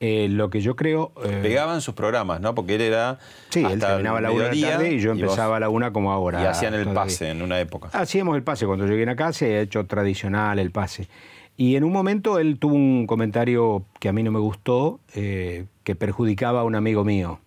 [0.00, 1.12] Eh, lo que yo creo...
[1.24, 2.54] eh, Pegaban sus programas, ¿no?
[2.54, 3.18] Porque él era.
[3.48, 5.60] Sí, él terminaba a la una de la mediodía tarde y yo vos- empezaba a
[5.60, 6.42] la una como ahora.
[6.42, 7.88] Y hacían el pase en una época.
[7.92, 8.66] Hacíamos el pase.
[8.66, 11.08] Cuando llegué a casa he hecho tradicional el pase.
[11.56, 15.66] Y en un momento él tuvo un comentario que a mí no me gustó, eh,
[15.84, 17.38] que perjudicaba a un amigo mío,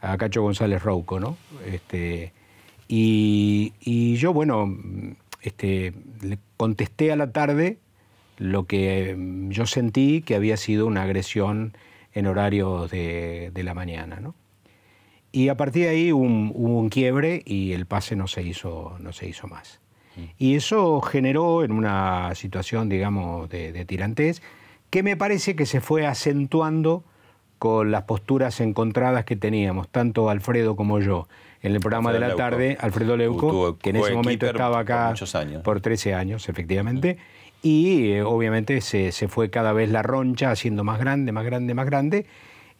[0.00, 1.36] a Cacho González Rouco, ¿no?
[1.66, 2.32] Este,
[2.86, 4.74] y, y yo, bueno,
[5.42, 5.92] este,
[6.22, 7.78] le contesté a la tarde
[8.38, 11.76] lo que mm, yo sentí que había sido una agresión
[12.12, 14.34] en horarios de, de la mañana, ¿no?
[15.30, 18.96] Y a partir de ahí un- hubo un quiebre y el pase no se hizo,
[19.00, 19.80] no se hizo más.
[20.36, 24.42] Y eso generó en una situación, digamos, de, de tirantez,
[24.90, 27.04] que me parece que se fue acentuando
[27.58, 31.28] con las posturas encontradas que teníamos, tanto Alfredo como yo.
[31.62, 32.38] En el programa Alfredo de la Leuco.
[32.50, 35.62] tarde, Alfredo Leuco, que en ese momento estaba por acá muchos años.
[35.62, 37.18] por 13 años, efectivamente,
[37.62, 41.74] y eh, obviamente se, se fue cada vez la roncha haciendo más grande, más grande,
[41.74, 42.26] más grande,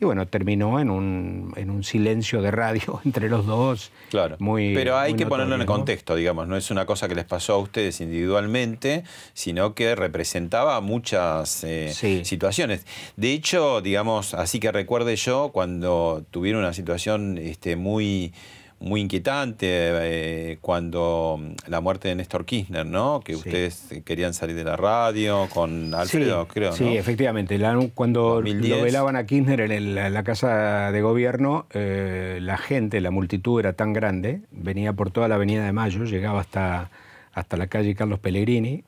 [0.01, 3.91] y bueno, terminó en un, en un silencio de radio entre los dos.
[4.11, 4.37] Claro.
[4.39, 6.47] Muy, Pero hay muy que ponerlo en el contexto, digamos.
[6.47, 9.03] No es una cosa que les pasó a ustedes individualmente,
[9.35, 12.25] sino que representaba muchas eh, Sí.
[12.25, 12.87] situaciones.
[13.17, 18.33] De hecho, digamos, así que recuerde yo, cuando tuvieron una situación este, muy
[18.81, 23.21] muy inquietante eh, cuando la muerte de Néstor Kirchner, ¿no?
[23.25, 23.39] Que Sí.
[23.39, 26.91] ustedes querían salir de la radio con Alfredo, sí, creo, Sí, ¿no?
[26.91, 27.59] efectivamente.
[27.59, 28.79] La- cuando 2010.
[28.79, 33.11] lo velaban a Kirchner en, el- en la casa de gobierno, eh, la gente, la
[33.11, 36.91] multitud era tan grande, venía por toda la Avenida de Mayo, llegaba hasta,
[37.33, 38.85] hasta la calle Carlos Pellegrini,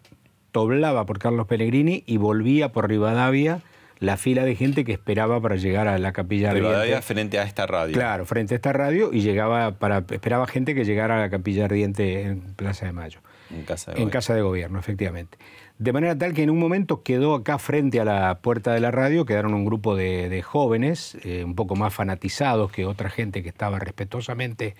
[0.52, 3.60] doblaba por Carlos Pellegrini y volvía por Rivadavia
[4.00, 7.02] la fila de gente que esperaba para llegar a la capilla ardiente.
[7.02, 7.94] frente a esta radio.
[7.94, 11.66] Claro, frente a esta radio y llegaba para esperaba gente que llegara a la capilla
[11.66, 13.20] ardiente en Plaza de Mayo.
[13.50, 14.10] En casa de En Gobierno.
[14.12, 15.38] casa de gobierno, efectivamente.
[15.78, 18.90] De manera tal que en un momento quedó acá frente a la puerta de la
[18.90, 23.42] radio, quedaron un grupo de, de jóvenes, eh, un poco más fanatizados que otra gente
[23.42, 24.76] que estaba respetuosamente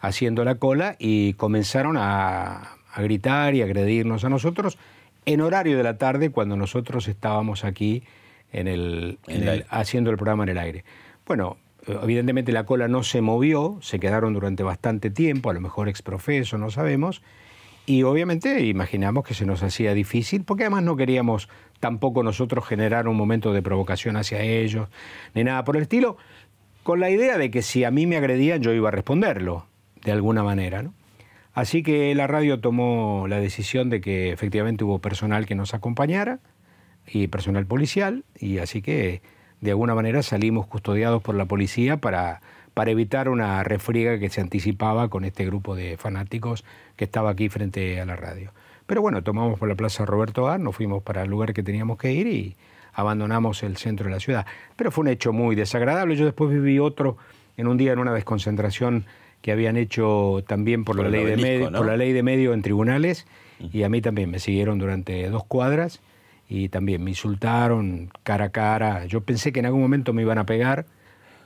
[0.00, 4.78] haciendo la cola, y comenzaron a, a gritar y agredirnos a nosotros
[5.26, 8.02] en horario de la tarde, cuando nosotros estábamos aquí
[8.52, 9.66] en el, En en el el- aire.
[9.70, 10.84] haciendo el programa en el aire.
[11.26, 15.60] Bueno, eh, evidentemente la cola no se movió, se quedaron durante bastante tiempo, a lo
[15.60, 17.22] mejor exprofeso, no sabemos,
[17.86, 21.48] y obviamente imaginamos que se nos hacía difícil, porque además no queríamos
[21.80, 24.88] tampoco nosotros generar un momento de provocación hacia ellos,
[25.34, 26.16] ni nada por el estilo,
[26.84, 29.66] con la idea de que si a mí me agredían yo iba a responderlo,
[30.04, 30.82] de alguna manera.
[30.82, 30.94] ¿no?
[31.54, 36.38] Así que la radio tomó la decisión de que efectivamente hubo personal que nos acompañara,
[37.06, 39.22] y personal policial, y así que
[39.60, 42.40] de alguna manera salimos custodiados por la policía para,
[42.74, 46.64] para evitar una refriega que se anticipaba con este grupo de fanáticos
[46.96, 48.52] que estaba aquí frente a la radio.
[48.86, 51.98] Pero bueno, tomamos por la Plaza Roberto A, nos fuimos para el lugar que teníamos
[51.98, 52.56] que ir y
[52.92, 54.46] abandonamos el centro de la ciudad.
[54.76, 56.16] Pero fue un hecho muy desagradable.
[56.16, 57.16] Yo después viví otro
[57.56, 59.06] en un día en una desconcentración
[59.40, 61.78] que habían hecho también por, Por la, ley de medio, ¿no?
[61.78, 63.26] por la ley de medio en tribunales
[63.72, 66.00] y a mí también me siguieron durante dos cuadras
[66.54, 69.06] y también me insultaron cara a cara.
[69.06, 70.84] Yo pensé que en algún momento me iban a pegar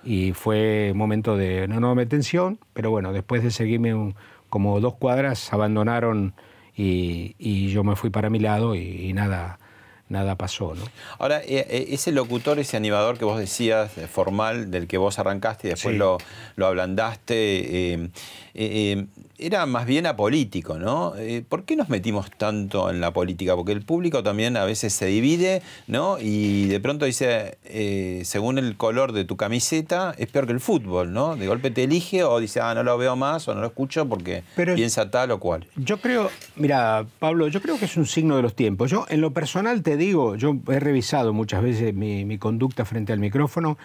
[0.04, 4.16] y fue un momento de una enorme tensión, pero bueno, después de seguirme un-
[4.48, 6.34] como dos cuadras, abandonaron
[6.76, 9.60] y, y yo me fui para mi lado y, y nada,
[10.08, 10.74] nada pasó.
[10.74, 10.82] ¿no?
[11.20, 15.20] Ahora, eh, eh, ese locutor, ese animador que vos decías, eh, formal, del que vos
[15.20, 15.98] arrancaste y después Sí.
[15.98, 16.18] lo,
[16.56, 18.08] lo ablandaste, eh,
[18.54, 19.06] eh,
[19.38, 21.14] era más bien apolítico, ¿no?
[21.16, 23.54] Eh, ¿Por qué nos metimos tanto en la política?
[23.54, 26.18] Porque el público también a veces se divide, ¿no?
[26.20, 30.60] Y de pronto dice, eh, según el color de tu camiseta, es peor que el
[30.60, 31.36] fútbol, ¿no?
[31.36, 34.08] De golpe te elige o dice, ah, no lo veo más o no lo escucho
[34.08, 35.66] porque piensa tal o cual.
[35.76, 38.90] Yo creo, mira, Pablo, yo creo que es un signo de los tiempos.
[38.90, 43.12] Yo, en lo personal, te digo, yo he revisado muchas veces mi, mi conducta frente
[43.12, 43.76] al micrófono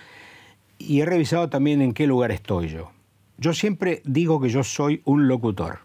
[0.77, 2.91] y he revisado también en qué lugar estoy yo.
[3.41, 5.79] Yo siempre digo que yo soy un locutor.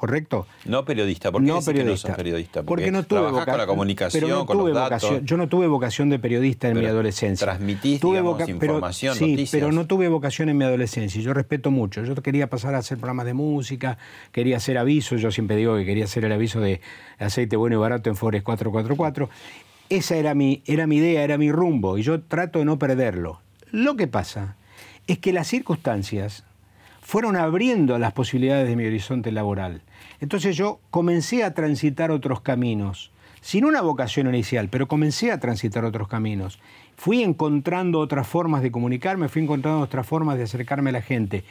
[0.00, 0.46] ¿correcto?
[0.64, 2.06] No periodista, ¿por qué no periodista?
[2.06, 2.62] Que no periodista?
[2.62, 3.44] Porque, no tuve vocación.
[3.44, 5.20] con la comunicación, con los datos.
[5.24, 7.44] yo no tuve vocación de periodista en mi adolescencia.
[7.44, 11.20] Transmitís, tuve información, sí, pero no tuve vocación en mi adolescencia.
[11.20, 12.02] Yo respeto mucho.
[12.02, 13.98] Yo quería pasar a hacer programas de música,
[14.32, 15.20] quería hacer avisos.
[15.20, 16.80] Yo siempre digo que quería hacer el aviso de
[17.18, 19.28] aceite bueno y barato en Forest 444.
[19.90, 23.42] Esa era mi, era mi idea, era mi rumbo, y yo trato de no perderlo.
[23.70, 24.56] Lo que pasa
[25.06, 26.44] es que las circunstancias
[27.00, 29.82] fueron abriendo las posibilidades de mi horizonte laboral.
[30.20, 35.84] Entonces yo comencé a transitar otros caminos, sin una vocación inicial, pero comencé a transitar
[35.84, 36.58] otros caminos.
[36.96, 41.44] Fui encontrando otras formas de comunicarme, fui encontrando otras formas de acercarme a la gente.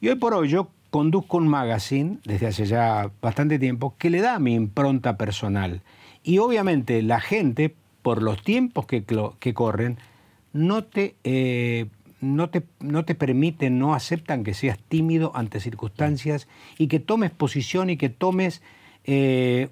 [0.00, 4.20] Y hoy por hoy yo conduzco un magazine, desde hace ya bastante tiempo, que le
[4.20, 5.82] da mi impronta personal.
[6.22, 9.98] Y obviamente la gente, por los tiempos que, corren,
[10.52, 11.86] no te eh,
[12.20, 16.48] no te, no te permiten, no aceptan que seas tímido ante circunstancias
[16.78, 18.62] y que tomes posición y que tomes
[19.04, 19.68] eh,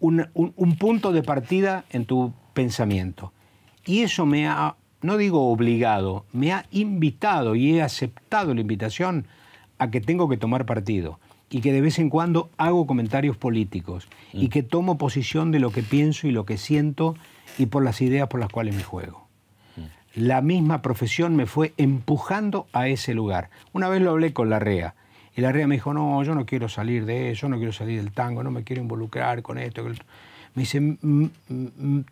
[0.00, 3.32] un, punto de partida en tu pensamiento.
[3.84, 9.26] Y eso me ha, no digo obligado, me ha invitado y he aceptado la invitación
[9.78, 11.18] a que tengo que tomar partido
[11.50, 14.50] y que de vez en cuando hago comentarios políticos y mm.
[14.50, 17.14] que tomo posición de lo que pienso y lo que siento
[17.58, 19.21] y por las ideas por las cuales me juego
[20.14, 23.50] la misma profesión me fue empujando a ese lugar.
[23.72, 24.94] Una vez lo hablé con la REA.
[25.34, 28.02] Y la REA me dijo, no, yo no quiero salir de eso, no quiero salir
[28.02, 29.82] del tango, no me quiero involucrar con esto.
[29.84, 29.94] Me
[30.54, 30.98] dice,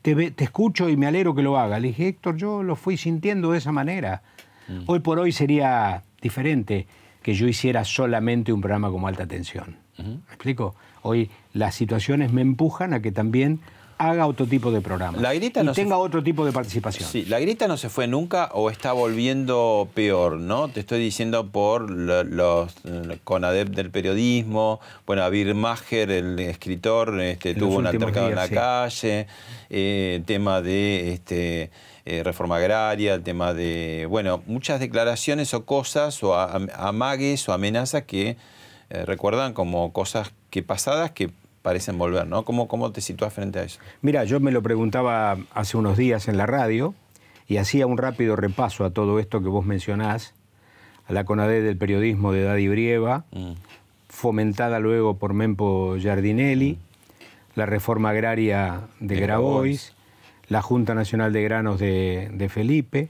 [0.01, 1.79] te, escucho y me alegro que lo haga.
[1.79, 4.23] Le dije, Héctor, yo lo fui sintiendo de esa manera.
[4.69, 4.85] Mm.
[4.87, 6.87] Hoy por hoy sería diferente
[7.23, 9.77] que yo hiciera solamente un programa como alta tensión.
[9.99, 10.75] ¿Me explico?
[11.03, 13.61] Hoy las situaciones me empujan a que también
[14.01, 15.19] haga otro tipo de programa.
[15.21, 17.07] La grita y no tenga otro tipo de participación.
[17.07, 20.69] Sí, la grita no se fue nunca o está volviendo peor, ¿no?
[20.69, 22.73] Te estoy diciendo por los
[23.25, 29.27] CONADEP del periodismo, bueno, Abir Maher, el escritor, este, tuvo un altercado en la calle,
[29.69, 31.71] eh, el tema de este,
[32.07, 38.05] eh, reforma agraria, el tema de, bueno, muchas declaraciones o cosas o amagues o amenazas
[38.05, 38.39] que
[38.89, 41.31] eh, recuerdan como cosas que pasadas que
[41.63, 42.45] parecen volver, ¿no?
[42.45, 43.81] ¿Cómo, ¿Cómo te sitúas frente a eso?
[44.03, 46.95] Mira, yo me lo preguntaba hace unos días en la radio
[47.47, 50.35] y hacía un rápido repaso a todo esto que vos mencionás,
[51.07, 53.53] a la CONADE del periodismo de Daddy Brieva, mm.
[54.09, 57.27] fomentada luego por Mempo Giardinelli, mm.
[57.57, 59.95] la reforma agraria de, Grabois,
[60.49, 63.09] la Junta Nacional de Granos de, Felipe,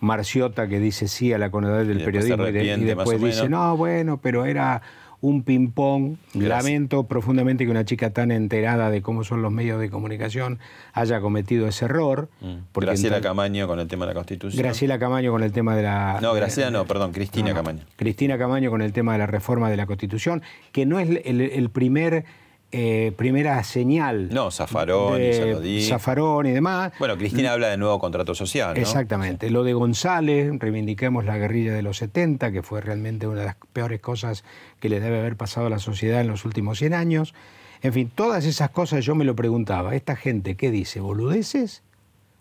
[0.00, 4.44] Marciota que dice sí a la CONADE del periodismo y, después dice, no, bueno, pero
[4.44, 4.82] era
[5.20, 6.16] un ping-pong.
[6.34, 10.58] Lamento profundamente que una chica tan enterada de cómo son los medios de comunicación
[10.92, 12.28] haya cometido ese error.
[12.40, 12.56] Mm.
[12.74, 14.62] Graciela Camaño con el tema de la Constitución.
[14.62, 16.18] Graciela Camaño con el tema de la...
[16.20, 17.84] No, Graciela no, perdón, Cristina Camaño.
[17.96, 20.42] Cristina Camaño con el tema de la reforma de la Constitución,
[20.72, 22.24] que no es el primer
[22.72, 24.28] eh, primera señal.
[24.30, 25.20] No, Zafarón
[25.64, 26.92] y Zafarón y demás.
[26.98, 28.74] Bueno, Cristina habla de nuevo contrato social.
[28.74, 28.80] ¿no?
[28.80, 29.50] Exactamente.
[29.50, 33.56] Lo de González, reivindiquemos la guerrilla de los 70, que fue realmente una de las
[33.72, 34.44] peores cosas
[34.80, 37.34] que le debe haber pasado a la sociedad en los últimos 100 años.
[37.82, 39.94] En fin, todas esas cosas yo me lo preguntaba.
[39.94, 41.00] ¿Esta gente qué dice?
[41.00, 41.82] ¿Boludeces?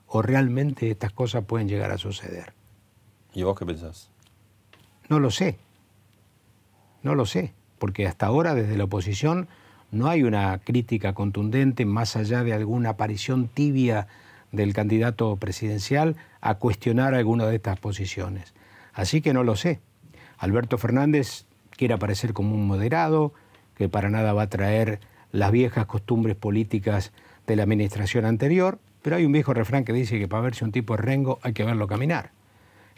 [0.07, 2.53] ¿O realmente estas cosas pueden llegar a suceder?
[3.33, 4.09] ¿Y vos qué pensás?
[5.07, 5.59] No lo sé.
[7.03, 7.53] No lo sé.
[7.77, 9.47] Porque hasta ahora, desde la oposición
[9.95, 14.07] no hay una crítica contundente más allá de alguna aparición tibia
[14.51, 18.53] del candidato presidencial a cuestionar alguna de estas posiciones.
[18.93, 19.79] Así que no lo sé.
[20.37, 23.33] Alberto Fernández quiere aparecer como un moderado,
[23.75, 24.99] que para nada va a traer
[25.31, 27.13] las viejas costumbres políticas
[27.47, 30.71] de la administración anterior, pero hay un viejo refrán que dice que para verse un
[30.73, 32.31] tipo de rengo hay que verlo caminar.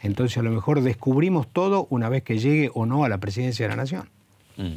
[0.00, 3.66] Entonces a lo mejor descubrimos todo una vez que llegue o no a la presidencia
[3.66, 4.08] de la nación.
[4.56, 4.74] Mm.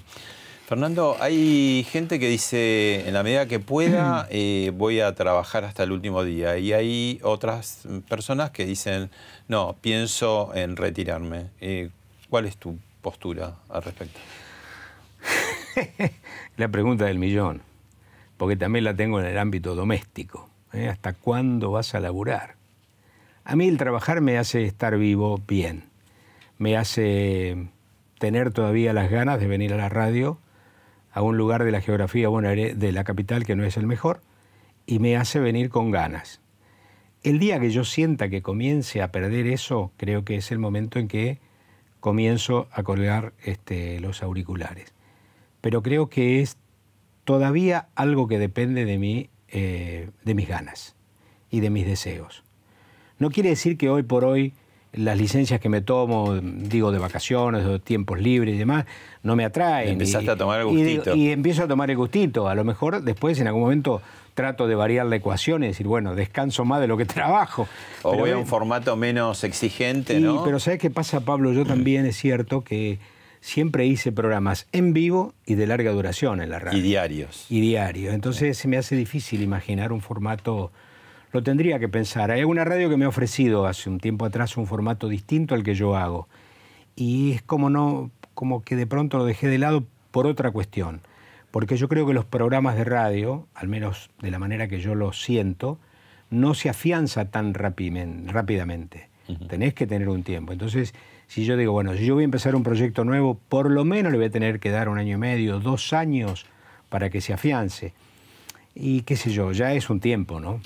[0.71, 5.83] Fernando, hay gente que dice, en la medida que pueda, eh, voy a trabajar hasta
[5.83, 6.57] el último día.
[6.59, 9.09] Y hay otras personas que dicen,
[9.49, 11.47] no, pienso en retirarme.
[11.59, 11.89] Eh,
[12.29, 14.17] ¿Cuál es tu postura al respecto?
[16.55, 17.63] la pregunta del millón,
[18.37, 20.49] porque también la tengo en el ámbito doméstico.
[20.71, 20.87] ¿eh?
[20.87, 22.55] ¿Hasta cuándo vas a laburar?
[23.43, 25.89] A mí el trabajar me hace estar vivo bien,
[26.59, 27.57] me hace
[28.19, 30.39] tener todavía las ganas de venir a la radio
[31.11, 34.21] a un lugar de la geografía de la capital que no es el mejor
[34.85, 36.41] y me hace venir con ganas.
[37.23, 40.97] El día que yo sienta que comience a perder eso, creo que es el momento
[40.97, 41.39] en que
[41.99, 44.93] comienzo a colgar este, los auriculares.
[45.61, 46.57] Pero creo que es
[47.23, 50.95] todavía algo que depende de mí, eh, de mis ganas
[51.51, 52.43] y de mis deseos.
[53.19, 54.53] No quiere decir que hoy por hoy
[54.93, 58.85] las licencias que me tomo, digo, de vacaciones, de tiempos libres y demás,
[59.23, 59.89] no me atraen.
[59.89, 61.15] Empezaste a tomar el gustito.
[61.15, 62.47] Y, empiezo a tomar el gustito.
[62.49, 64.01] A lo mejor después, en algún momento,
[64.33, 67.67] trato de variar la ecuación y decir, bueno, descanso más de lo que trabajo.
[68.01, 70.43] O voy a un formato menos exigente, ¿no?
[70.43, 71.53] Pero ¿sabes qué pasa, Pablo?
[71.53, 72.99] Yo también es cierto que
[73.39, 76.77] siempre hice programas en vivo y de larga duración en la radio.
[76.77, 77.45] Y diarios.
[77.49, 78.13] Y diarios.
[78.13, 80.71] Entonces se me hace difícil imaginar un formato
[81.31, 82.31] lo tendría que pensar.
[82.31, 85.63] Hay una radio que me ha ofrecido hace un tiempo atrás un formato distinto al
[85.63, 86.27] que yo hago.
[86.95, 91.01] Y es como, no, como que de pronto lo dejé de lado por otra cuestión.
[91.51, 94.95] Porque yo creo que los programas de radio, al menos de la manera que yo
[94.95, 95.79] lo siento,
[96.29, 99.09] no se afianza tan rápidamente.
[99.47, 100.51] Tenés que tener un tiempo.
[100.51, 100.93] Entonces,
[101.27, 104.11] si yo digo, bueno, si yo voy a empezar un proyecto nuevo, por lo menos
[104.11, 106.45] le voy a tener que dar un año y medio, dos años
[106.89, 107.93] para que se afiance.
[108.75, 110.61] Y qué sé yo, ya es un tiempo, ¿no?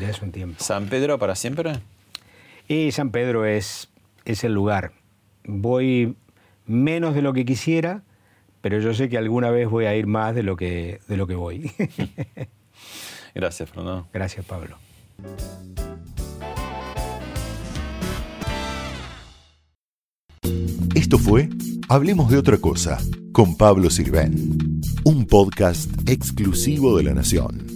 [0.00, 0.62] Ya es un tiempo.
[0.62, 1.72] ¿San Pedro para siempre?
[2.68, 3.88] Y San Pedro es,
[4.24, 4.92] es el lugar.
[5.44, 6.16] Voy
[6.66, 8.02] menos de lo que quisiera,
[8.60, 11.26] pero yo sé que alguna vez voy a ir más de lo que, de lo
[11.26, 11.70] que voy.
[13.34, 14.08] Gracias, Fernando.
[14.12, 14.78] Gracias, Pablo.
[20.94, 21.48] Esto fue
[21.88, 22.98] Hablemos de otra cosa
[23.30, 27.75] con Pablo Sirven, un podcast exclusivo de La Nación.